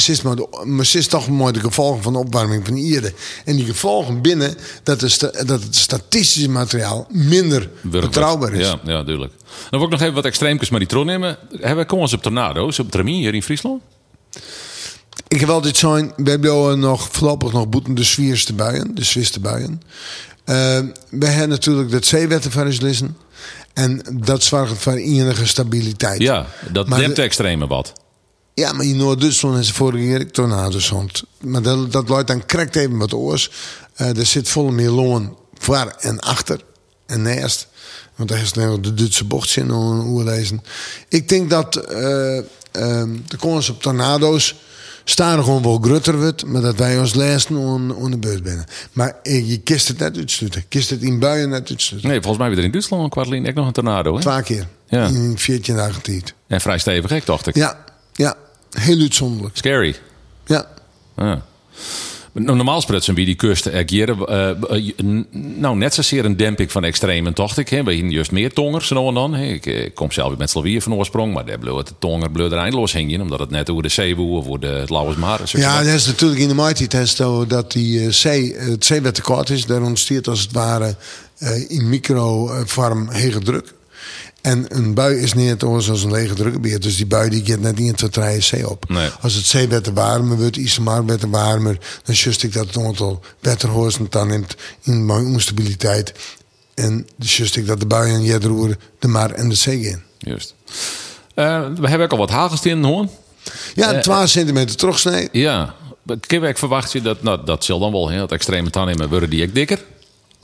is, 0.08 0.22
maar 0.22 0.37
maar 0.64 0.90
is 0.94 1.06
toch 1.06 1.28
mooi 1.28 1.52
de 1.52 1.60
gevolgen 1.60 2.02
van 2.02 2.12
de 2.12 2.19
opwarming 2.19 2.64
van 2.66 2.75
de 2.75 2.81
Ieren. 2.81 3.12
En 3.44 3.56
die 3.56 3.64
gevolgen 3.64 4.20
binnen 4.22 4.54
dat, 4.82 5.00
de 5.00 5.08
sta- 5.08 5.31
dat 5.44 5.62
het 5.62 5.76
statistische 5.76 6.48
materiaal 6.50 7.06
minder 7.10 7.70
betrouwbaar 7.82 8.52
is. 8.52 8.66
Ja, 8.66 8.78
ja, 8.84 9.02
duidelijk. 9.02 9.32
Dan 9.70 9.78
wil 9.81 9.82
ik 9.88 9.90
nog 9.90 10.00
even 10.00 10.14
wat 10.14 10.25
extreemkes 10.25 10.70
met 10.70 10.78
die 10.81 10.88
tron 10.88 11.06
nemen. 11.06 11.38
Hebben 11.50 11.76
we 11.76 11.84
komens 11.86 12.12
op 12.12 12.22
tornado's 12.22 12.79
op 12.79 12.91
Tremie 12.91 13.15
hier 13.17 13.34
in 13.34 13.43
Friesland? 13.43 13.82
Ik 15.29 15.41
heb 15.41 15.48
altijd 15.48 15.76
zijn, 15.76 16.12
we 16.17 16.31
hebben 16.31 16.79
nog 16.79 17.08
voorlopig 17.10 17.53
nog 17.53 17.69
boeten 17.69 17.94
de 17.94 18.05
zwierste 18.05 18.53
buien, 18.53 18.94
de 18.94 19.05
zwiste 19.05 19.41
buien. 19.41 19.82
Eh, 20.44 20.55
we 21.10 21.26
hebben 21.26 21.48
natuurlijk 21.48 21.91
dat 21.91 22.05
zeewetten 22.05 22.50
van 22.50 22.76
lezen. 22.79 23.17
En 23.74 24.03
dat 24.12 24.43
zorgt 24.43 24.82
voor 24.82 24.93
enige 24.93 25.46
stabiliteit. 25.46 26.20
Ja, 26.20 26.46
dat 26.72 26.88
Maar 26.88 26.98
dempt 26.98 27.15
de- 27.17 27.20
de 27.20 27.26
extreme 27.26 27.67
wat. 27.67 27.93
Ja, 28.60 28.72
maar 28.72 28.84
in 28.84 28.96
Noord-Duitsland 28.96 29.58
is 29.58 29.70
vorige 29.70 30.05
keer 30.05 30.31
tornado's 30.31 30.89
rond. 30.89 31.22
Maar 31.41 31.63
dat, 31.63 31.93
dat 31.93 32.08
luidt 32.08 32.29
dan 32.29 32.46
krekt 32.46 32.77
even 32.77 32.96
wat 32.96 33.15
oors. 33.15 33.51
Eh, 33.94 34.17
er 34.19 34.27
zit 34.27 34.48
volle 34.48 34.72
meloen 34.72 35.36
voor 35.55 35.94
en 36.01 36.20
achter 36.20 36.60
en 37.06 37.22
naast. 37.22 37.69
Want 38.15 38.29
daar 38.29 38.41
is 38.41 38.53
nou 38.53 38.81
de 38.81 38.94
Duitse 38.94 39.25
bochtzin 39.25 39.69
hoe 39.70 40.25
lezen. 40.25 40.63
Ik 41.08 41.29
denk 41.29 41.51
dat 41.51 41.77
eh, 41.77 42.39
ehm, 42.39 43.17
de 43.27 43.36
kans 43.39 43.69
op 43.69 43.82
tornado's 43.82 44.55
staan 45.05 45.44
gewoon 45.44 45.63
wel 45.63 45.79
grutter 45.79 46.19
wordt, 46.19 46.46
maar 46.46 46.63
dat 46.63 46.77
wij 46.77 46.98
ons 46.98 47.15
lezen 47.15 47.56
on 47.96 48.10
de 48.10 48.19
beurt 48.19 48.43
binnen. 48.43 48.65
Maar 48.93 49.17
je 49.22 49.60
kist 49.65 49.89
het 49.89 49.98
net 49.98 50.17
uitsluiten. 50.17 50.65
Kist 50.69 50.91
het 50.91 51.03
in 51.03 51.19
buien 51.19 51.48
net 51.48 51.70
uitsluiten. 51.70 52.10
Nee, 52.10 52.20
volgens 52.20 52.39
mij 52.39 52.48
weer 52.48 52.58
er 52.58 52.65
in 52.65 52.70
Duitsland 52.70 53.03
een 53.03 53.10
kwartlien 53.10 53.48
ook 53.48 53.55
nog 53.55 53.67
een 53.67 53.72
tornado. 53.72 54.15
Hè? 54.15 54.20
Twee 54.20 54.43
keer. 54.43 54.67
Ja. 54.89 55.06
In 55.06 55.39
14 55.39 55.77
dagen 55.77 56.03
tijd. 56.03 56.34
En 56.46 56.60
vrij 56.60 56.79
stevig, 56.79 57.10
hè, 57.10 57.19
dacht 57.25 57.46
ik. 57.46 57.55
Ja, 57.55 57.84
ja. 58.13 58.36
Heel 58.70 59.01
uitzonderlijk. 59.01 59.56
Scary. 59.56 59.96
Ja. 60.46 60.67
Ja. 61.17 61.43
Nou, 62.32 62.56
Normaal 62.56 62.81
sprutsen 62.81 63.15
wie 63.15 63.25
die 63.25 63.35
kust 63.35 63.73
ageren. 63.73 64.17
n- 65.05 65.27
nou, 65.61 65.77
net 65.77 65.94
zozeer 65.94 66.25
een 66.25 66.37
demping 66.37 66.73
van 66.73 66.85
extremen, 66.85 67.35
dacht 67.35 67.58
ik. 67.58 67.69
Hè. 67.69 67.82
We 67.85 67.94
hebben 67.94 68.11
juist 68.11 68.31
meer 68.31 68.53
tongers, 68.53 68.87
zo 68.87 69.08
en 69.08 69.15
dan. 69.15 69.35
Ik, 69.37 69.67
eh, 69.67 69.91
kom 69.94 70.13
zelf 70.13 70.37
met 70.37 70.51
Slovië 70.51 70.81
van 70.81 70.94
oorsprong, 70.94 71.35
maar 71.35 71.46
daar 71.46 71.58
bleef 71.58 71.82
de 71.82 71.93
tonger 71.99 72.31
bleef 72.31 72.51
er 72.53 72.58
eindeloos 72.58 72.93
hingen. 72.93 73.20
Omdat 73.20 73.39
het 73.39 73.51
net 73.51 73.70
over 73.70 73.82
de 73.82 73.89
zeeboe 73.89 74.39
of 74.39 74.46
over 74.46 74.61
de, 74.61 74.67
het 74.67 74.91
Lauwersmaar 74.91 75.41
is. 75.43 75.53
Ja, 75.53 75.82
dat 75.85 75.94
is 75.94 76.06
natuurlijk 76.06 76.41
in 76.41 76.49
de 76.49 76.55
Mighty 76.55 76.87
Test 76.87 77.17
dat 77.49 77.73
die 77.73 78.11
zee, 78.11 78.55
het 78.56 78.85
zeebed 78.85 79.15
te 79.15 79.23
kort 79.23 79.51
is. 79.51 79.67
Daar 79.67 79.82
ontstaat 79.82 80.29
als 80.29 80.41
het 80.41 80.53
ware 80.53 80.96
in 81.69 81.89
microvorm 81.89 83.08
hege 83.11 83.39
druk. 83.39 83.75
En 84.46 84.65
een 84.69 84.94
bui 84.94 85.17
is 85.17 85.32
niet 85.32 85.62
anders 85.62 85.86
dan 85.86 85.96
een 85.96 86.10
lege 86.10 86.34
drukgebied. 86.34 86.82
Dus 86.82 86.96
die 86.96 87.06
bui 87.06 87.31
die 87.31 87.44
gaat 87.44 87.60
net 87.60 87.79
niet 87.79 88.03
in 88.03 88.10
het 88.10 88.44
zee 88.44 88.70
op. 88.70 88.88
Nee. 88.88 89.08
Als 89.20 89.34
het 89.34 89.44
zeebed 89.44 89.84
te 89.84 89.93
warmer 89.93 90.36
wordt, 90.36 90.56
is 90.56 90.79
maar 90.79 91.05
te 91.05 91.31
warmer. 91.31 91.79
Dan 92.05 92.15
just 92.15 92.43
ik 92.43 92.53
dat 92.53 92.67
het 92.67 92.76
aantal 92.76 93.20
wetterhorsten 93.41 94.06
dan 94.10 94.29
neemt 94.29 94.56
in 94.82 95.06
mijn 95.06 95.26
onstabiliteit 95.26 96.12
En 96.74 97.06
dus 97.17 97.36
juist 97.36 97.56
ik 97.56 97.67
dat 97.67 97.81
de 97.81 97.86
buien, 97.86 98.22
je 98.22 98.38
roeren, 98.38 98.79
de 98.98 99.08
maar 99.08 99.31
en 99.31 99.48
de 99.48 99.55
zee 99.55 99.81
in. 99.81 100.03
Juist. 100.19 100.55
Eh, 101.34 101.67
we 101.76 101.88
hebben 101.88 102.06
ook 102.06 102.12
al 102.12 102.19
wat 102.19 102.31
hagels 102.31 102.67
in 102.67 102.84
hoorn. 102.84 103.10
Ja, 103.74 104.00
12 104.00 104.29
centimeter 104.29 104.76
terugsnee. 104.76 105.29
Ja. 105.32 105.74
Kijk, 106.26 106.58
verwacht 106.58 106.93
je 106.93 107.03
dat, 107.03 107.22
nou, 107.22 107.44
dat 107.44 107.65
zal 107.65 107.79
dan 107.79 107.93
wel, 107.93 108.10
hè, 108.10 108.19
dat 108.19 108.32
extreme 108.32 108.70
tanden 108.70 109.08
worden 109.08 109.31
die 109.31 109.43
ik 109.43 109.55
dikker. 109.55 109.84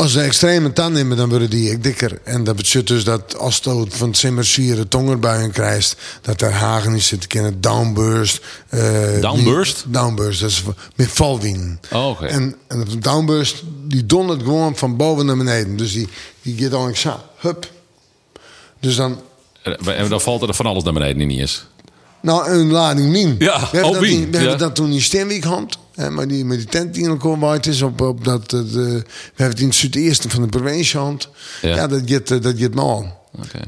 Als 0.03 0.13
de 0.13 0.21
extreme 0.21 0.73
tand 0.73 0.95
nemen, 0.95 1.17
dan 1.17 1.29
worden 1.29 1.51
die 1.51 1.79
dikker. 1.79 2.19
En 2.25 2.45
dat 2.45 2.57
betekent 2.57 2.87
dus 2.87 3.05
dat 3.05 3.39
als 3.39 3.61
je 3.63 3.85
van 3.89 4.09
het 4.09 4.17
simmersieren 4.17 4.89
tongerbuien 4.89 5.51
krijgt, 5.51 5.97
dat 6.23 6.41
er 6.41 6.53
hagen 6.53 6.93
in 6.93 7.01
zitten 7.03 7.29
kunnen. 7.29 7.61
Downburst. 7.61 8.41
eh, 8.69 9.21
Downburst? 9.21 9.83
die- 9.83 9.93
downburst, 9.93 10.41
dat 10.41 10.51
is 10.51 10.63
met 10.97 11.09
valwien. 11.09 11.81
Oh, 11.93 12.09
oké. 12.09 12.27
En, 12.27 12.55
en 12.69 12.85
de 12.85 12.99
downburst, 12.99 13.63
die 13.89 14.07
dondert 14.07 14.43
gewoon 14.43 14.77
van 14.77 14.97
boven 14.97 15.27
naar 15.27 15.37
beneden. 15.37 15.77
Dus 15.77 15.93
die, 15.93 16.09
die 16.43 16.57
gaat 16.59 16.71
dan 16.71 16.97
zo, 16.97 17.21
hup. 17.39 17.71
Dus 18.81 18.97
dan, 18.97 19.21
En 19.85 20.09
dan 20.09 20.21
valt 20.21 20.43
er 20.43 20.55
van 20.55 20.67
alles 20.67 20.83
naar 20.85 20.93
beneden 20.93 21.27
niet 21.27 21.39
eens. 21.41 21.67
nou, 22.21 22.51
een 22.51 22.71
lading 22.71 23.11
min. 23.11 23.37
Ja, 23.39 23.61
we 23.61 23.67
hebben, 23.77 23.93
dat, 23.93 24.03
die- 24.03 24.27
we 24.27 24.33
ja. 24.33 24.39
hebben 24.39 24.59
dat 24.59 24.75
toen 24.75 25.01
Steenwijk 25.01 25.45
hand. 25.45 25.77
Hè, 25.95 26.11
maar 26.11 26.29
die, 26.29 26.45
met 26.45 26.59
die 26.59 26.67
tent 26.67 26.95
die 26.95 27.03
in 27.05 27.19
elkaar 27.21 27.67
is. 27.67 27.83
Op, 27.83 28.01
op 28.01 28.25
dat, 28.25 28.53
eh, 28.53 28.61
we 28.63 29.03
hebben 29.35 29.47
het 29.49 29.61
in 29.61 29.67
het 29.67 29.75
zuideerste 29.77 30.29
van 30.31 30.43
de 30.43 30.49
provincie 30.49 30.99
hand. 30.99 31.29
Ja. 31.63 31.75
Ja, 31.75 31.87
dat 31.87 32.01
gaat, 32.05 32.31
eh, 32.31 32.41
dat 32.41 32.55
gaat 32.59 32.75
mal. 32.75 33.21
Oké. 33.37 33.61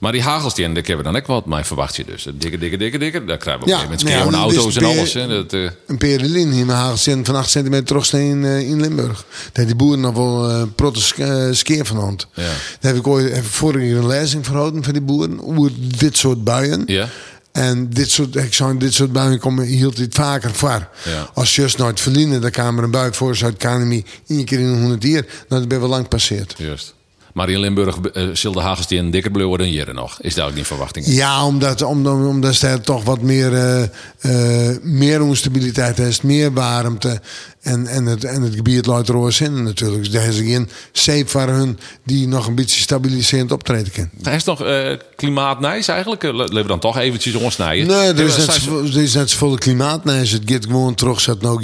Maar 0.00 0.12
die 0.12 0.22
hagels, 0.22 0.54
die, 0.54 0.64
daar 0.64 0.74
hebben 0.74 0.96
we 0.96 1.02
dan 1.02 1.16
ook 1.16 1.26
wat 1.26 1.46
mee 1.46 1.64
verwacht 1.64 1.96
je 1.96 2.04
dus. 2.04 2.26
Dikke, 2.34 2.58
dikke, 2.58 2.76
dikke, 2.76 2.98
dikke. 2.98 3.24
Daar 3.24 3.36
krijgen 3.36 3.64
we 3.64 3.70
Ja, 3.70 3.86
met 3.88 4.02
nou 4.04 4.14
ja, 4.16 4.22
dit 4.24 4.32
is 4.32 4.36
auto's 4.56 4.76
en 4.76 4.82
peer- 4.82 4.90
alles. 4.98 5.12
Hè. 5.12 5.28
Dat, 5.28 5.52
eh, 5.52 5.70
Een 5.86 5.98
perelin 5.98 6.50
hier 6.50 6.66
met 6.66 6.76
hagelzin 6.76 7.24
van 7.24 7.34
8 7.36 7.50
centimeter 7.50 7.84
terugsnee 7.86 8.28
in, 8.28 8.44
eh, 8.44 8.60
in 8.60 8.80
Limburg. 8.80 9.24
Daar 9.52 9.66
die 9.66 9.74
boeren 9.74 10.00
nog 10.00 10.14
wel 10.14 10.50
uh, 10.50 10.62
proteskeer 10.74 11.86
van 11.86 11.96
hand. 11.96 12.26
Ja. 12.34 12.42
Daar 12.42 12.92
heb 12.92 12.96
ik 12.96 13.06
ooit 13.06 13.34
heb 13.34 13.44
ik 13.44 13.50
vorige 13.50 13.78
keer 13.84 13.96
een 13.96 14.06
lezing 14.06 14.44
verhouden 14.44 14.84
van 14.84 14.92
die 14.92 15.02
boeren. 15.02 15.44
Over 15.44 15.70
dit 15.98 16.16
soort 16.16 16.44
buien. 16.44 16.82
ja. 16.86 17.08
En 17.56 17.90
dit 17.90 18.10
soort, 18.10 18.36
ik 18.36 18.54
zou, 18.54 18.78
dit 18.78 18.94
soort 18.94 19.12
buien 19.12 19.38
komen, 19.38 19.64
hield 19.64 19.96
dit 19.96 20.14
vaker 20.14 20.54
voor. 20.54 20.88
Ja. 21.04 21.30
Als 21.34 21.54
je 21.54 21.60
juist 21.60 21.78
nooit 21.78 22.00
verliezen, 22.00 22.40
dan 22.40 22.50
kwam 22.50 22.78
er 22.78 22.84
een 22.84 22.90
bui 22.90 23.12
voor 23.12 23.36
Zuid-Kanemie. 23.36 24.04
één 24.26 24.44
keer 24.44 24.58
in 24.58 24.66
een 24.66 24.80
honderd 24.80 25.02
jaar. 25.02 25.24
Nou, 25.48 25.60
dat 25.60 25.68
ben 25.68 25.80
we 25.80 25.86
lang 25.86 26.08
passeerd. 26.08 26.54
Juist. 26.56 26.94
Maar 27.36 27.50
in 27.50 27.58
Limburg 27.58 27.96
uh, 27.96 28.28
zullen 28.32 28.56
de 28.56 28.62
hagels 28.62 28.86
die 28.86 28.98
een 28.98 29.10
dikker 29.10 29.30
blauw 29.30 29.48
worden 29.48 29.66
dan 29.66 29.74
hier 29.74 29.94
nog. 29.94 30.20
Is 30.20 30.34
daar 30.34 30.46
ook 30.46 30.54
niet 30.54 30.66
verwachting? 30.66 31.06
Ja, 31.06 31.46
omdat, 31.46 31.82
omdat, 31.82 32.14
omdat 32.14 32.60
er 32.60 32.80
toch 32.80 33.04
wat 33.04 33.20
meer, 33.20 33.52
eh, 33.54 33.82
eh, 34.20 34.76
meer 34.82 35.22
onstabiliteit 35.22 35.98
is, 35.98 36.20
meer 36.20 36.52
warmte. 36.52 37.20
En, 37.66 37.86
en, 37.86 38.06
het, 38.06 38.24
en 38.24 38.42
het 38.42 38.54
gebied 38.54 38.86
luidt 38.86 39.08
roos 39.08 39.40
in 39.40 39.62
natuurlijk. 39.62 40.02
Dus 40.02 40.12
daar 40.12 40.26
is 40.26 40.36
geen 40.36 40.68
safe 40.92 41.24
voor 41.26 41.48
hun 41.48 41.78
die 42.04 42.28
nog 42.28 42.46
een 42.46 42.54
beetje 42.54 42.80
stabiliserend 42.80 43.52
optreden 43.52 43.92
kan. 43.92 44.10
Hij 44.22 44.36
is 44.36 44.44
nog 44.44 44.62
uh, 44.62 44.92
klimaatnijs 45.16 45.88
eigenlijk? 45.88 46.22
Laten 46.22 46.54
we 46.54 46.66
dan 46.66 46.80
toch 46.80 46.98
eventjes 46.98 47.34
ontsnijden. 47.34 47.86
Nee, 47.86 48.12
er 48.12 48.26
is, 48.26 48.36
net, 48.36 48.66
er 48.94 49.02
is 49.02 49.14
net 49.14 49.30
zoveel 49.30 49.58
klimaatnijs. 49.58 50.30
Het 50.30 50.42
gaat 50.46 50.64
gewoon 50.64 50.94
terug, 50.94 51.20
zat 51.20 51.40
nou. 51.40 51.54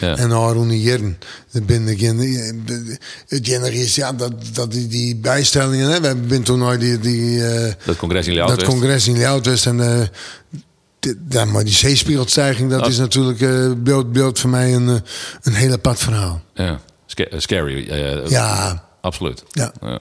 Ja. 0.00 0.16
En 0.16 0.30
Haroon 0.30 0.80
jaren. 0.80 1.18
Dan 1.50 1.64
ben 1.64 1.88
ik 1.88 2.00
in, 2.00 2.18
het 3.28 3.48
is 3.72 3.94
ja, 3.94 4.12
dat, 4.12 4.32
dat 4.52 4.72
die, 4.72 4.86
die 4.86 5.16
bijstellingen. 5.16 5.90
Hè, 5.90 6.00
we 6.00 6.06
hebben 6.06 6.42
toen 6.42 6.58
nooit 6.58 6.80
die, 6.80 6.98
die, 6.98 7.36
uh, 7.36 7.72
dat 7.84 7.96
congres 7.96 8.26
in 8.26 8.36
Dat 8.36 8.64
congres 8.64 9.08
in 9.08 9.16
Ljouwtwest. 9.16 9.66
En 9.66 9.78
uh, 9.78 10.00
ja, 11.28 11.44
maar 11.44 11.64
die 11.64 11.74
zeespiegelstijging, 11.74 12.70
dat 12.70 12.80
oh. 12.80 12.88
is 12.88 12.98
natuurlijk 12.98 13.40
uh, 13.40 13.72
beeld, 13.76 14.12
beeld 14.12 14.38
voor 14.38 14.50
mij 14.50 14.74
een, 14.74 14.88
uh, 14.88 14.94
een 15.42 15.54
heel 15.54 15.72
apart 15.72 15.98
verhaal. 15.98 16.42
Ja, 16.54 16.80
scary. 17.36 17.88
Uh, 17.90 18.28
ja. 18.28 18.84
Absoluut. 19.00 19.44
Ja. 19.50 19.72
ja. 19.80 19.98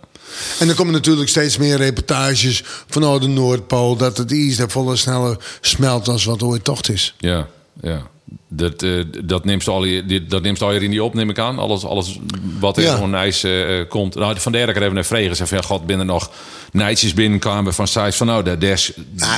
En 0.59 0.69
er 0.69 0.75
komen 0.75 0.93
natuurlijk 0.93 1.29
steeds 1.29 1.57
meer 1.57 1.77
reportages 1.77 2.63
vanuit 2.87 3.21
de 3.21 3.27
Noordpool... 3.27 3.95
dat 3.95 4.17
het 4.17 4.31
ijs 4.31 4.57
daar 4.57 4.69
volle 4.69 4.95
sneller 4.95 5.37
smelt 5.61 6.07
als 6.07 6.25
wat 6.25 6.43
ooit 6.43 6.63
tocht 6.63 6.89
is. 6.89 7.15
Ja, 7.17 7.47
ja. 7.81 8.07
Dat, 8.48 8.83
uh, 8.83 9.03
dat, 9.24 9.45
neemt 9.45 9.67
al 9.67 9.83
je, 9.83 10.25
dat 10.25 10.41
neemt 10.41 10.62
al 10.62 10.74
je 10.74 10.79
in 10.79 10.89
die 10.89 11.03
op, 11.03 11.13
neem 11.13 11.29
ik 11.29 11.39
aan. 11.39 11.59
Alles, 11.59 11.86
alles 11.86 12.19
wat 12.59 12.77
er 12.77 12.83
ja. 12.83 12.93
gewoon 12.93 13.15
ijs 13.15 13.43
uh, 13.43 13.88
komt. 13.89 14.15
Nou, 14.15 14.39
van 14.39 14.51
der 14.51 14.69
even 14.69 14.93
naar 14.93 15.05
vregen. 15.05 15.36
Zeg 15.36 15.48
van, 15.48 15.57
ja, 15.57 15.63
god, 15.63 15.86
binnen 15.86 16.05
nog 16.05 16.31
nijtjes 16.71 17.13
binnenkwamen 17.13 17.74
van 17.74 17.88
sites 17.88 18.15
van... 18.15 18.27
nou, 18.27 18.43
daar, 18.43 18.59
daar, 18.59 18.89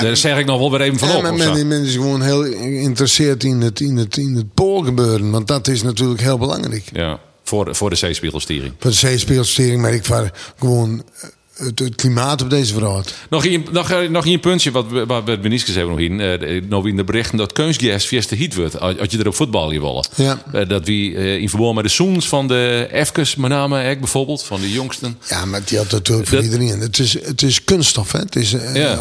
daar 0.02 0.18
zeg 0.18 0.38
ik 0.38 0.46
nog 0.46 0.60
wel 0.60 0.72
weer 0.72 0.82
even 0.82 1.00
van 1.00 1.08
ja, 1.08 1.16
op. 1.16 1.22
Maar 1.22 1.34
men, 1.34 1.68
men, 1.68 1.84
is 1.84 1.94
gewoon 1.94 2.22
heel 2.22 2.42
geïnteresseerd 2.44 3.44
in 3.44 3.62
het, 3.62 3.80
in, 3.80 3.98
het, 3.98 4.18
in 4.18 4.36
het 4.36 4.54
poolgebeuren. 4.54 5.32
Want 5.32 5.48
dat 5.48 5.68
is 5.68 5.82
natuurlijk 5.82 6.22
heel 6.22 6.38
belangrijk. 6.38 6.90
Ja, 6.94 7.20
voor, 7.44 7.76
voor 7.76 7.90
de 7.90 7.96
zeespiegelsturing. 7.96 8.74
Voor 8.80 8.92
de 8.92 8.98
zeespiegelsturing, 8.98 9.82
maar 9.82 9.94
ik 9.94 10.06
var 10.06 10.32
gewoon... 10.60 11.04
Het, 11.64 11.80
het, 11.80 11.96
klimaat 11.96 12.42
op 12.42 12.50
deze 12.50 12.74
verhaal. 12.74 13.04
Nog 13.30 13.46
een, 13.46 13.68
nog, 13.72 14.10
nog 14.10 14.26
een 14.26 14.40
puntje 14.40 14.72
wat, 14.72 14.86
wat 15.08 15.24
we 15.24 15.40
Beniskes 15.40 15.76
hebben 15.76 15.96
nog 15.96 16.04
in. 16.04 16.20
Uh, 16.20 16.62
nog 16.70 16.88
in 16.88 16.96
de 16.96 17.04
berichten 17.04 17.38
dat 17.38 17.54
kunstgas 17.54 18.08
de 18.28 18.36
heat 18.36 18.56
wordt. 18.56 18.80
Als 18.80 18.96
je 19.10 19.18
er 19.18 19.28
op 19.28 19.36
voetbal 19.36 19.72
je 19.72 19.82
willen. 19.82 20.08
Ja. 20.16 20.44
Uh, 20.56 20.70
dat 20.70 20.86
wie 20.86 21.12
uh, 21.12 21.38
in 21.38 21.50
verband 21.50 21.76
met 21.76 21.84
de 21.84 21.90
Soens 21.90 22.28
van 22.28 22.48
de 22.48 22.88
Efkes, 22.92 23.36
met 23.36 23.50
name 23.50 23.90
ik 23.90 24.00
bijvoorbeeld, 24.00 24.44
van 24.44 24.62
de 24.62 24.72
jongsten. 24.72 25.18
Ja, 25.30 25.46
maar 25.46 25.62
die 25.66 25.78
had 25.78 25.92
natuurlijk 25.92 26.28
voor 26.28 26.42
iedereen. 26.42 26.80
Het 26.80 27.00
is, 27.00 27.14
het 27.26 27.42
is 27.42 27.64
kunststof, 27.64 28.12
hè? 28.12 28.20
Het 28.20 28.36
is, 28.36 28.56
ja. 28.74 29.00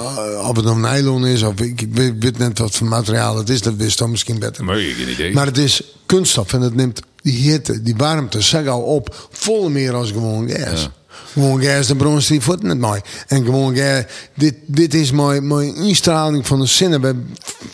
Of 0.49 0.57
het 0.57 0.65
nou 0.65 0.81
nylon 0.81 1.27
is, 1.27 1.43
of 1.43 1.61
ik, 1.61 1.81
ik 1.81 1.89
weet, 2.19 2.39
net 2.39 2.59
wat 2.59 2.75
voor 2.75 2.87
materiaal 2.87 3.37
het 3.37 3.49
is, 3.49 3.63
dat 3.63 3.75
wist 3.75 3.99
dan 3.99 4.11
misschien 4.11 4.39
beter. 4.39 4.65
Maar 4.65 4.77
geen 4.77 5.11
idee. 5.11 5.33
Maar 5.33 5.47
het 5.47 5.59
is 5.59 5.83
kunststof 6.07 6.53
en 6.53 6.61
het 6.61 6.75
neemt 6.75 7.01
die 7.23 7.51
hitte, 7.51 7.83
die 7.83 7.95
warmte, 7.97 8.41
zeg 8.41 8.67
al 8.67 8.81
op, 8.81 9.29
vol 9.31 9.71
meer 9.71 9.95
als 9.95 10.11
gewoon 10.11 10.51
gas. 10.51 10.83
Ja. 10.83 10.93
Gewoon 11.33 11.63
gas, 11.63 11.87
de 11.87 11.97
bron 11.97 12.21
die 12.29 12.41
voet 12.41 12.63
net 12.63 12.79
mooi. 12.79 13.01
En 13.27 13.45
gewoon 13.45 13.77
gas, 13.77 14.05
dit, 14.35 14.55
dit 14.67 14.95
is 14.95 15.11
mijn, 15.11 15.47
mijn 15.47 15.75
instraling 15.75 16.47
van 16.47 16.61
de 16.61 16.67
zinnen. 16.67 17.01
We, 17.01 17.15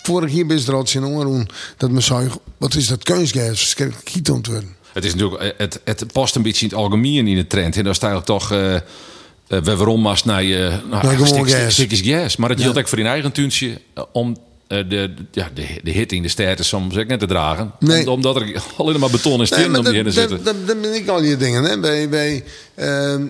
vorig 0.02 0.32
jaar 0.32 0.50
is 0.50 0.68
er 0.68 0.74
al 0.74 0.86
in 0.92 1.06
oren 1.06 1.46
dat 1.76 1.90
me 1.90 2.00
zei, 2.00 2.28
wat 2.56 2.74
is 2.74 2.86
dat 2.86 3.02
kunstgas? 3.02 3.58
Verschrikkelijk 3.58 4.08
giet 4.08 4.28
worden. 4.28 4.76
Het 4.92 5.04
is 5.04 5.14
natuurlijk, 5.14 5.54
het, 5.58 5.80
het 5.84 6.12
past 6.12 6.34
een 6.34 6.42
beetje 6.42 6.64
in 6.64 6.70
het 6.70 6.78
algemeen 6.78 7.28
in 7.28 7.36
de 7.36 7.46
trend. 7.46 7.76
En 7.76 7.84
dat 7.84 7.94
is 7.94 8.02
eigenlijk 8.02 8.40
toch, 8.40 8.52
uh, 8.52 8.76
we 9.46 9.76
waarom 9.76 10.00
maar 10.00 10.20
naar 10.24 10.42
je, 10.42 10.80
nou, 10.90 11.02
nou, 11.02 11.26
gewoon 11.26 11.48
gas. 11.48 12.36
Maar 12.36 12.50
het 12.50 12.60
geldt 12.60 12.78
ook 12.78 12.88
voor 12.88 12.98
in 12.98 13.06
eigen 13.06 13.32
tuintje 13.32 13.80
om 14.12 14.36
uh, 14.68 14.88
de, 14.88 15.14
ja, 15.30 15.50
de, 15.54 15.66
de 15.82 15.90
hitte 15.90 16.14
in 16.14 16.22
de 16.22 16.28
stad 16.28 16.58
is 16.58 16.68
soms 16.68 16.96
ook 16.96 17.06
net 17.06 17.20
te 17.20 17.26
dragen. 17.26 17.72
Nee. 17.78 18.06
Om, 18.06 18.12
omdat 18.12 18.36
er 18.36 18.62
alleen 18.76 19.00
maar 19.00 19.10
beton 19.10 19.40
en 19.40 19.46
stenen 19.46 19.70
nee, 19.70 19.78
om 19.78 19.84
die 19.84 19.94
heen 19.94 20.04
te 20.04 20.10
zitten. 20.10 20.44
Dat, 20.44 20.66
dat, 20.66 20.80
ben 20.80 20.94
ik 20.94 21.08
al 21.08 21.20
die 21.20 21.36
dingen. 21.36 21.64
Hè. 21.64 21.80
Bij, 21.80 22.08
bij, 22.08 22.44
uh, 22.74 23.12
uh, 23.12 23.20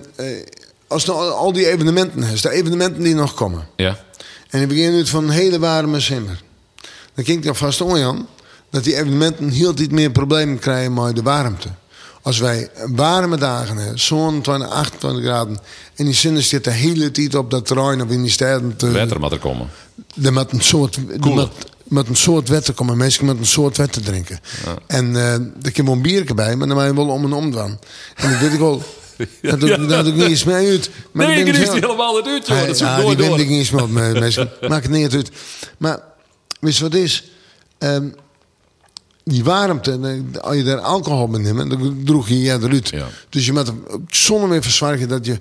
als 0.87 1.05
nou 1.05 1.31
al 1.31 1.53
die 1.53 1.71
evenementen 1.71 2.23
is, 2.23 2.43
de 2.43 2.51
evenementen 2.51 3.03
die 3.03 3.15
nog 3.15 3.35
komen. 3.35 3.69
Ja. 3.77 3.99
En 4.51 4.59
die 4.59 4.69
beginnen 4.69 4.95
nu 4.95 5.07
van 5.07 5.25
een 5.25 5.31
hele 5.31 5.59
warme 5.59 6.01
simmer. 6.01 6.43
Dan 7.15 7.25
kijk 7.25 7.45
ik 7.45 7.55
vast 7.55 7.81
om 7.81 7.97
Jan, 7.97 8.29
dat 8.71 8.85
die 8.85 8.97
evenementen 8.97 9.49
heel 9.49 9.79
iets 9.79 9.93
meer 9.93 10.11
problemen 10.11 10.59
krijgen 10.59 10.95
met 10.95 11.17
de 11.17 11.23
warmte. 11.23 11.69
Als 12.27 12.39
wij 12.39 12.69
warme 12.95 13.37
dagen 13.37 13.77
hebben, 13.77 13.99
zo'n 14.01 14.41
20, 14.43 14.69
28 14.71 15.25
graden. 15.25 15.59
En 15.95 16.05
die 16.05 16.15
zinnen 16.15 16.43
zit 16.43 16.65
de 16.65 16.71
hele 16.71 17.11
tijd 17.11 17.35
op 17.35 17.51
dat 17.51 17.67
terrein 17.67 18.03
of 18.03 18.11
in 18.11 18.23
die 18.23 18.31
steden. 18.31 18.77
Te, 18.77 18.91
Wetter 18.91 19.21
moet 19.21 19.33
er 19.33 19.39
komen. 19.39 19.69
Er 20.23 20.33
moet 20.33 20.53
een 20.53 20.63
soort, 20.63 20.99
met, 21.35 21.49
met 21.85 22.09
een 22.09 22.17
soort 22.17 22.49
wetten 22.49 22.75
komen. 22.75 22.97
Mensen 22.97 23.25
met 23.25 23.39
een 23.39 23.47
soort 23.47 23.77
wetten 23.77 24.05
drinken. 24.05 24.41
Ja. 24.65 24.75
En 24.87 25.11
uh, 25.11 25.33
er 25.33 25.73
komt 25.75 25.89
een 25.89 26.03
bierke 26.03 26.35
bij, 26.35 26.57
maar 26.57 26.69
dan 26.69 26.77
ben 26.77 26.87
je 26.87 26.95
wel 26.95 27.09
om 27.09 27.25
en 27.25 27.33
om 27.33 27.51
dan. 27.51 27.79
En 28.15 28.31
dat 28.31 28.41
weet 28.41 28.53
ik 28.53 28.59
wel. 28.59 28.83
Dat 29.43 29.61
doe, 29.61 29.69
ja. 29.69 29.77
dat 29.77 30.05
doe 30.05 30.13
ik 30.13 30.19
niet 30.19 30.29
eens 30.29 30.45
meer 30.45 30.55
uit. 30.55 30.91
Maar 31.13 31.27
nee, 31.27 31.45
dat 31.45 31.55
is 31.55 31.61
heel... 31.61 31.73
helemaal 31.73 32.17
het 32.17 32.27
uit, 32.27 32.47
joh. 32.47 32.59
Dat 32.59 32.69
is 32.69 32.79
door, 32.79 33.17
die 33.17 33.29
door. 33.29 33.41
ik 33.41 33.49
niet 33.49 33.59
eens 33.59 33.71
mensen. 34.03 34.51
Maakt 34.61 34.83
het 34.83 34.93
niet 34.93 35.15
uit. 35.15 35.31
Maar, 35.79 36.01
je 36.61 36.81
wat 36.81 36.95
is? 36.95 37.31
Um, 37.79 38.15
die 39.31 39.45
warmte, 39.45 40.23
als 40.41 40.57
je 40.57 40.63
daar 40.63 40.79
alcohol 40.79 41.29
bij 41.29 41.41
neemt, 41.41 41.71
dan 41.71 42.01
droeg 42.05 42.29
je 42.29 42.41
je 42.41 42.53
eruit. 42.53 42.89
Ja. 42.89 43.07
Dus 43.29 43.47
je 43.47 43.53
moet 43.53 43.73
zonder 44.09 44.49
meer 44.49 44.63
verzorgen 44.63 45.09
dat 45.09 45.27
je 45.27 45.39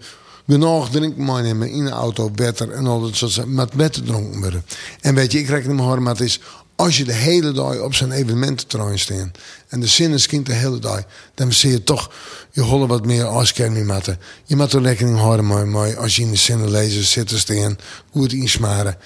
genoeg 0.47 0.89
drink 0.89 1.17
meenemen 1.17 1.69
in 1.69 1.85
de 1.85 1.91
auto, 1.91 2.29
beter 2.29 2.71
en 2.71 2.85
al 2.85 3.01
dat 3.01 3.15
soort 3.15 3.45
met 3.45 3.73
beter 3.73 4.03
dronken 4.03 4.39
worden. 4.39 4.65
En 5.01 5.15
weet 5.15 5.31
je, 5.31 5.39
ik 5.39 5.47
reken 5.47 5.75
me 5.75 5.81
horen, 5.81 6.03
maar 6.03 6.13
het 6.13 6.21
is 6.21 6.39
als 6.75 6.97
je 6.97 7.03
de 7.03 7.13
hele 7.13 7.51
dag 7.51 7.79
op 7.79 7.93
zo'n 7.93 8.11
evenemententerrein 8.11 8.99
staat 8.99 9.37
en 9.67 9.79
de 9.79 9.87
zin 9.87 10.11
is 10.11 10.27
kind 10.27 10.45
de 10.45 10.53
hele 10.53 10.79
dag, 10.79 11.03
dan 11.33 11.53
zie 11.53 11.71
je 11.71 11.83
toch 11.83 12.11
je 12.51 12.61
hollen 12.61 12.87
wat 12.87 13.05
meer 13.05 13.25
afscherming 13.25 13.85
maken. 13.85 14.19
Je 14.45 14.55
moet 14.55 14.73
er 14.73 14.81
rekening 14.81 15.17
houden 15.17 15.45
mooi, 15.45 15.65
mooi 15.65 15.95
als 15.95 16.15
je 16.15 16.21
in 16.21 16.31
de 16.31 16.35
zinnen 16.35 16.71
lezen 16.71 17.03
zitten 17.03 17.39
staan, 17.39 17.77
goed 18.11 18.33
insmaren. 18.33 18.97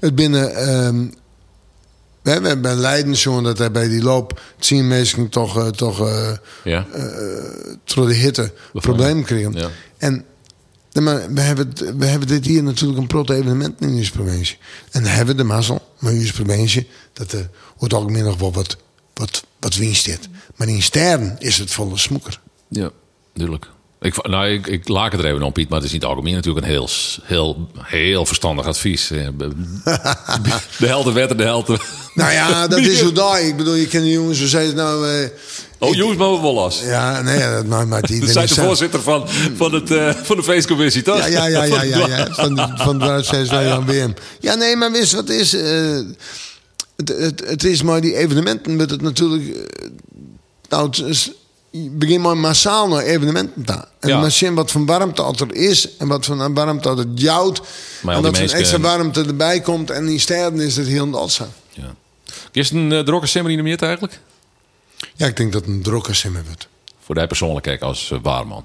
Het 0.00 0.14
binnen. 0.14 0.68
Um, 0.86 1.12
we 2.26 2.32
hebben 2.32 2.60
bij 2.60 2.74
Leiden 2.74 3.16
zo 3.16 3.40
dat 3.40 3.58
hij 3.58 3.70
bij 3.70 3.88
die 3.88 4.02
loop 4.02 4.40
zien 4.58 4.88
mensen 4.88 5.28
toch, 5.28 5.58
uh, 5.58 5.68
toch 5.68 6.00
uh, 6.00 6.32
ja. 6.64 6.86
uh, 6.96 7.04
door 7.84 8.06
de 8.06 8.14
hitte 8.14 8.52
problemen 8.72 9.24
kregen. 9.24 9.52
Ja. 9.52 9.68
En 9.98 10.24
maar 10.92 11.32
we, 11.32 11.40
hebben, 11.40 11.72
we 11.98 12.06
hebben 12.06 12.28
dit 12.28 12.44
hier 12.44 12.62
natuurlijk 12.62 12.98
een 12.98 13.06
proto 13.06 13.34
evenement 13.34 13.80
in 13.80 13.88
onze 13.88 14.12
provincie. 14.12 14.58
En 14.90 15.02
dan 15.02 15.12
hebben 15.12 15.36
we 15.36 15.42
de 15.42 15.48
mazzel, 15.48 15.92
maar 15.98 16.12
onze 16.12 16.32
provincie, 16.32 16.88
dat 17.12 17.32
er 17.32 17.50
wordt 17.78 17.94
algemeen 17.94 18.24
nog 18.24 18.38
wel 18.38 18.52
wat, 18.52 18.76
wat, 19.14 19.44
wat 19.60 19.74
winst 19.74 20.02
zit. 20.02 20.28
Maar 20.56 20.68
in 20.68 20.82
sterren 20.82 21.36
is 21.38 21.58
het 21.58 21.70
volle 21.70 21.98
smoeker. 21.98 22.40
Ja, 22.68 22.90
duidelijk. 23.34 23.70
Ik, 24.00 24.26
nou, 24.28 24.48
ik, 24.48 24.66
ik 24.66 24.88
laak 24.88 25.12
het 25.12 25.20
er 25.20 25.26
even 25.26 25.42
om, 25.42 25.52
Piet, 25.52 25.68
maar 25.68 25.78
het 25.78 25.86
is 25.86 25.92
niet 25.92 26.04
algemeen 26.04 26.34
natuurlijk 26.34 26.66
een 26.66 26.72
heel, 26.72 26.88
heel, 27.22 27.68
heel 27.82 28.26
verstandig 28.26 28.66
advies. 28.66 29.10
Eh, 29.10 29.28
De 30.78 30.86
helft 30.86 31.12
werd 31.12 31.38
de 31.38 31.44
helft. 31.44 31.68
Nou 32.14 32.32
ja, 32.32 32.66
dat 32.66 32.78
is 32.78 33.00
hoe 33.02 33.12
daar. 33.12 33.42
Ik 33.42 33.56
bedoel, 33.56 33.74
je 33.74 33.86
kent 33.86 34.04
de 34.04 34.10
jongens, 34.10 34.38
zo 34.38 34.46
zei 34.46 34.66
het 34.66 34.76
nou... 34.76 35.08
eh, 35.08 35.28
Oh, 35.78 35.94
jongens, 35.94 36.18
maar 36.18 36.32
we 36.34 36.40
wel 36.40 36.54
los. 36.54 36.80
ja, 36.84 37.20
nee, 37.22 37.38
dat 37.38 37.66
maakt 37.66 37.88
maar 37.88 38.04
niet. 38.10 38.20
Dat 38.20 38.30
zijn 38.30 38.46
de 38.46 38.54
voorzitter 38.54 39.00
van, 39.02 39.28
van, 39.56 39.72
het, 39.74 39.90
eh, 39.90 40.14
van 40.14 40.36
de 40.36 40.42
feestcommissie, 40.42 41.02
toch? 41.02 41.18
Ja, 41.18 41.26
ja, 41.26 41.46
ja, 41.46 41.64
ja, 41.64 41.82
ja, 41.82 42.06
ja. 42.06 42.26
Van, 42.30 42.54
de- 42.54 42.72
van. 42.76 44.14
Ja, 44.40 44.54
nee, 44.54 44.76
maar 44.76 44.92
wist 44.92 45.12
wat 45.12 45.28
is? 45.28 45.52
het, 45.52 47.08
het, 47.08 47.42
het 47.46 47.64
is 47.64 47.82
maar 47.82 48.00
die 48.00 48.16
evenementen 48.16 48.76
met 48.76 48.90
het 48.90 49.02
natuurlijk. 49.02 49.70
nou, 50.68 50.86
het 50.86 50.98
is, 50.98 51.30
je 51.82 51.90
begint 51.90 52.22
maar 52.22 52.36
massaal 52.36 52.88
naar 52.88 53.02
evenementen 53.02 53.64
te. 53.64 53.84
En 54.00 54.08
Ja. 54.08 54.20
maar 54.20 54.30
zien 54.30 54.54
wat 54.54 54.70
van 54.70 54.86
warmte 54.86 55.22
dat 55.22 55.40
er 55.40 55.54
is 55.54 55.96
en 55.96 56.08
wat 56.08 56.24
van 56.24 56.54
warmte 56.54 56.88
dat 56.88 56.98
het 56.98 57.08
jouwt. 57.14 57.60
En 58.06 58.22
dat 58.22 58.38
er 58.38 58.54
extra 58.54 58.80
warmte 58.80 59.24
erbij 59.24 59.60
komt. 59.60 59.90
En 59.90 60.08
in 60.08 60.20
steden 60.20 60.60
is 60.60 60.76
het 60.76 60.86
heel 60.86 61.04
anders. 61.04 61.40
Ja. 61.70 61.94
Is 62.52 62.68
het 62.68 62.78
een 62.78 62.90
uh, 62.90 63.00
drokke 63.00 63.26
simmer 63.26 63.50
in 63.50 63.56
de 63.56 63.62
meer 63.62 63.82
eigenlijk? 63.82 64.20
Ja, 65.14 65.26
ik 65.26 65.36
denk 65.36 65.52
dat 65.52 65.64
het 65.64 65.70
een 65.70 65.82
drokke 65.82 66.14
simmer 66.14 66.44
wordt. 66.46 66.68
Voor 67.04 67.16
jij 67.16 67.26
persoonlijk 67.26 67.64
kijk 67.64 67.82
als 67.82 68.10
uh, 68.10 68.18
waarman. 68.22 68.64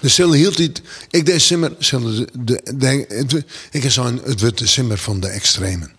De 0.00 0.08
zullen 0.08 0.36
hield 0.36 0.58
niet. 0.58 0.82
Ik 1.10 1.26
denk 1.26 1.40
simmer. 1.40 1.78
De, 1.78 2.28
de, 2.38 2.60
de, 2.74 3.04
het, 3.08 3.44
ik 3.70 3.90
zou 3.90 4.20
het 4.24 4.40
wordt 4.40 4.58
de 4.58 4.66
simmer 4.66 4.98
van 4.98 5.20
de 5.20 5.28
extremen. 5.28 5.92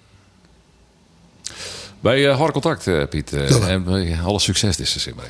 Bij 2.01 2.19
uh, 2.19 2.37
Hard 2.37 2.51
Contact, 2.51 2.87
uh, 2.87 3.03
Piet. 3.09 3.29
Ja. 3.29 3.67
en 3.67 4.19
alle 4.23 4.39
succes 4.39 4.77
deze 4.77 4.99
simmer. 4.99 5.25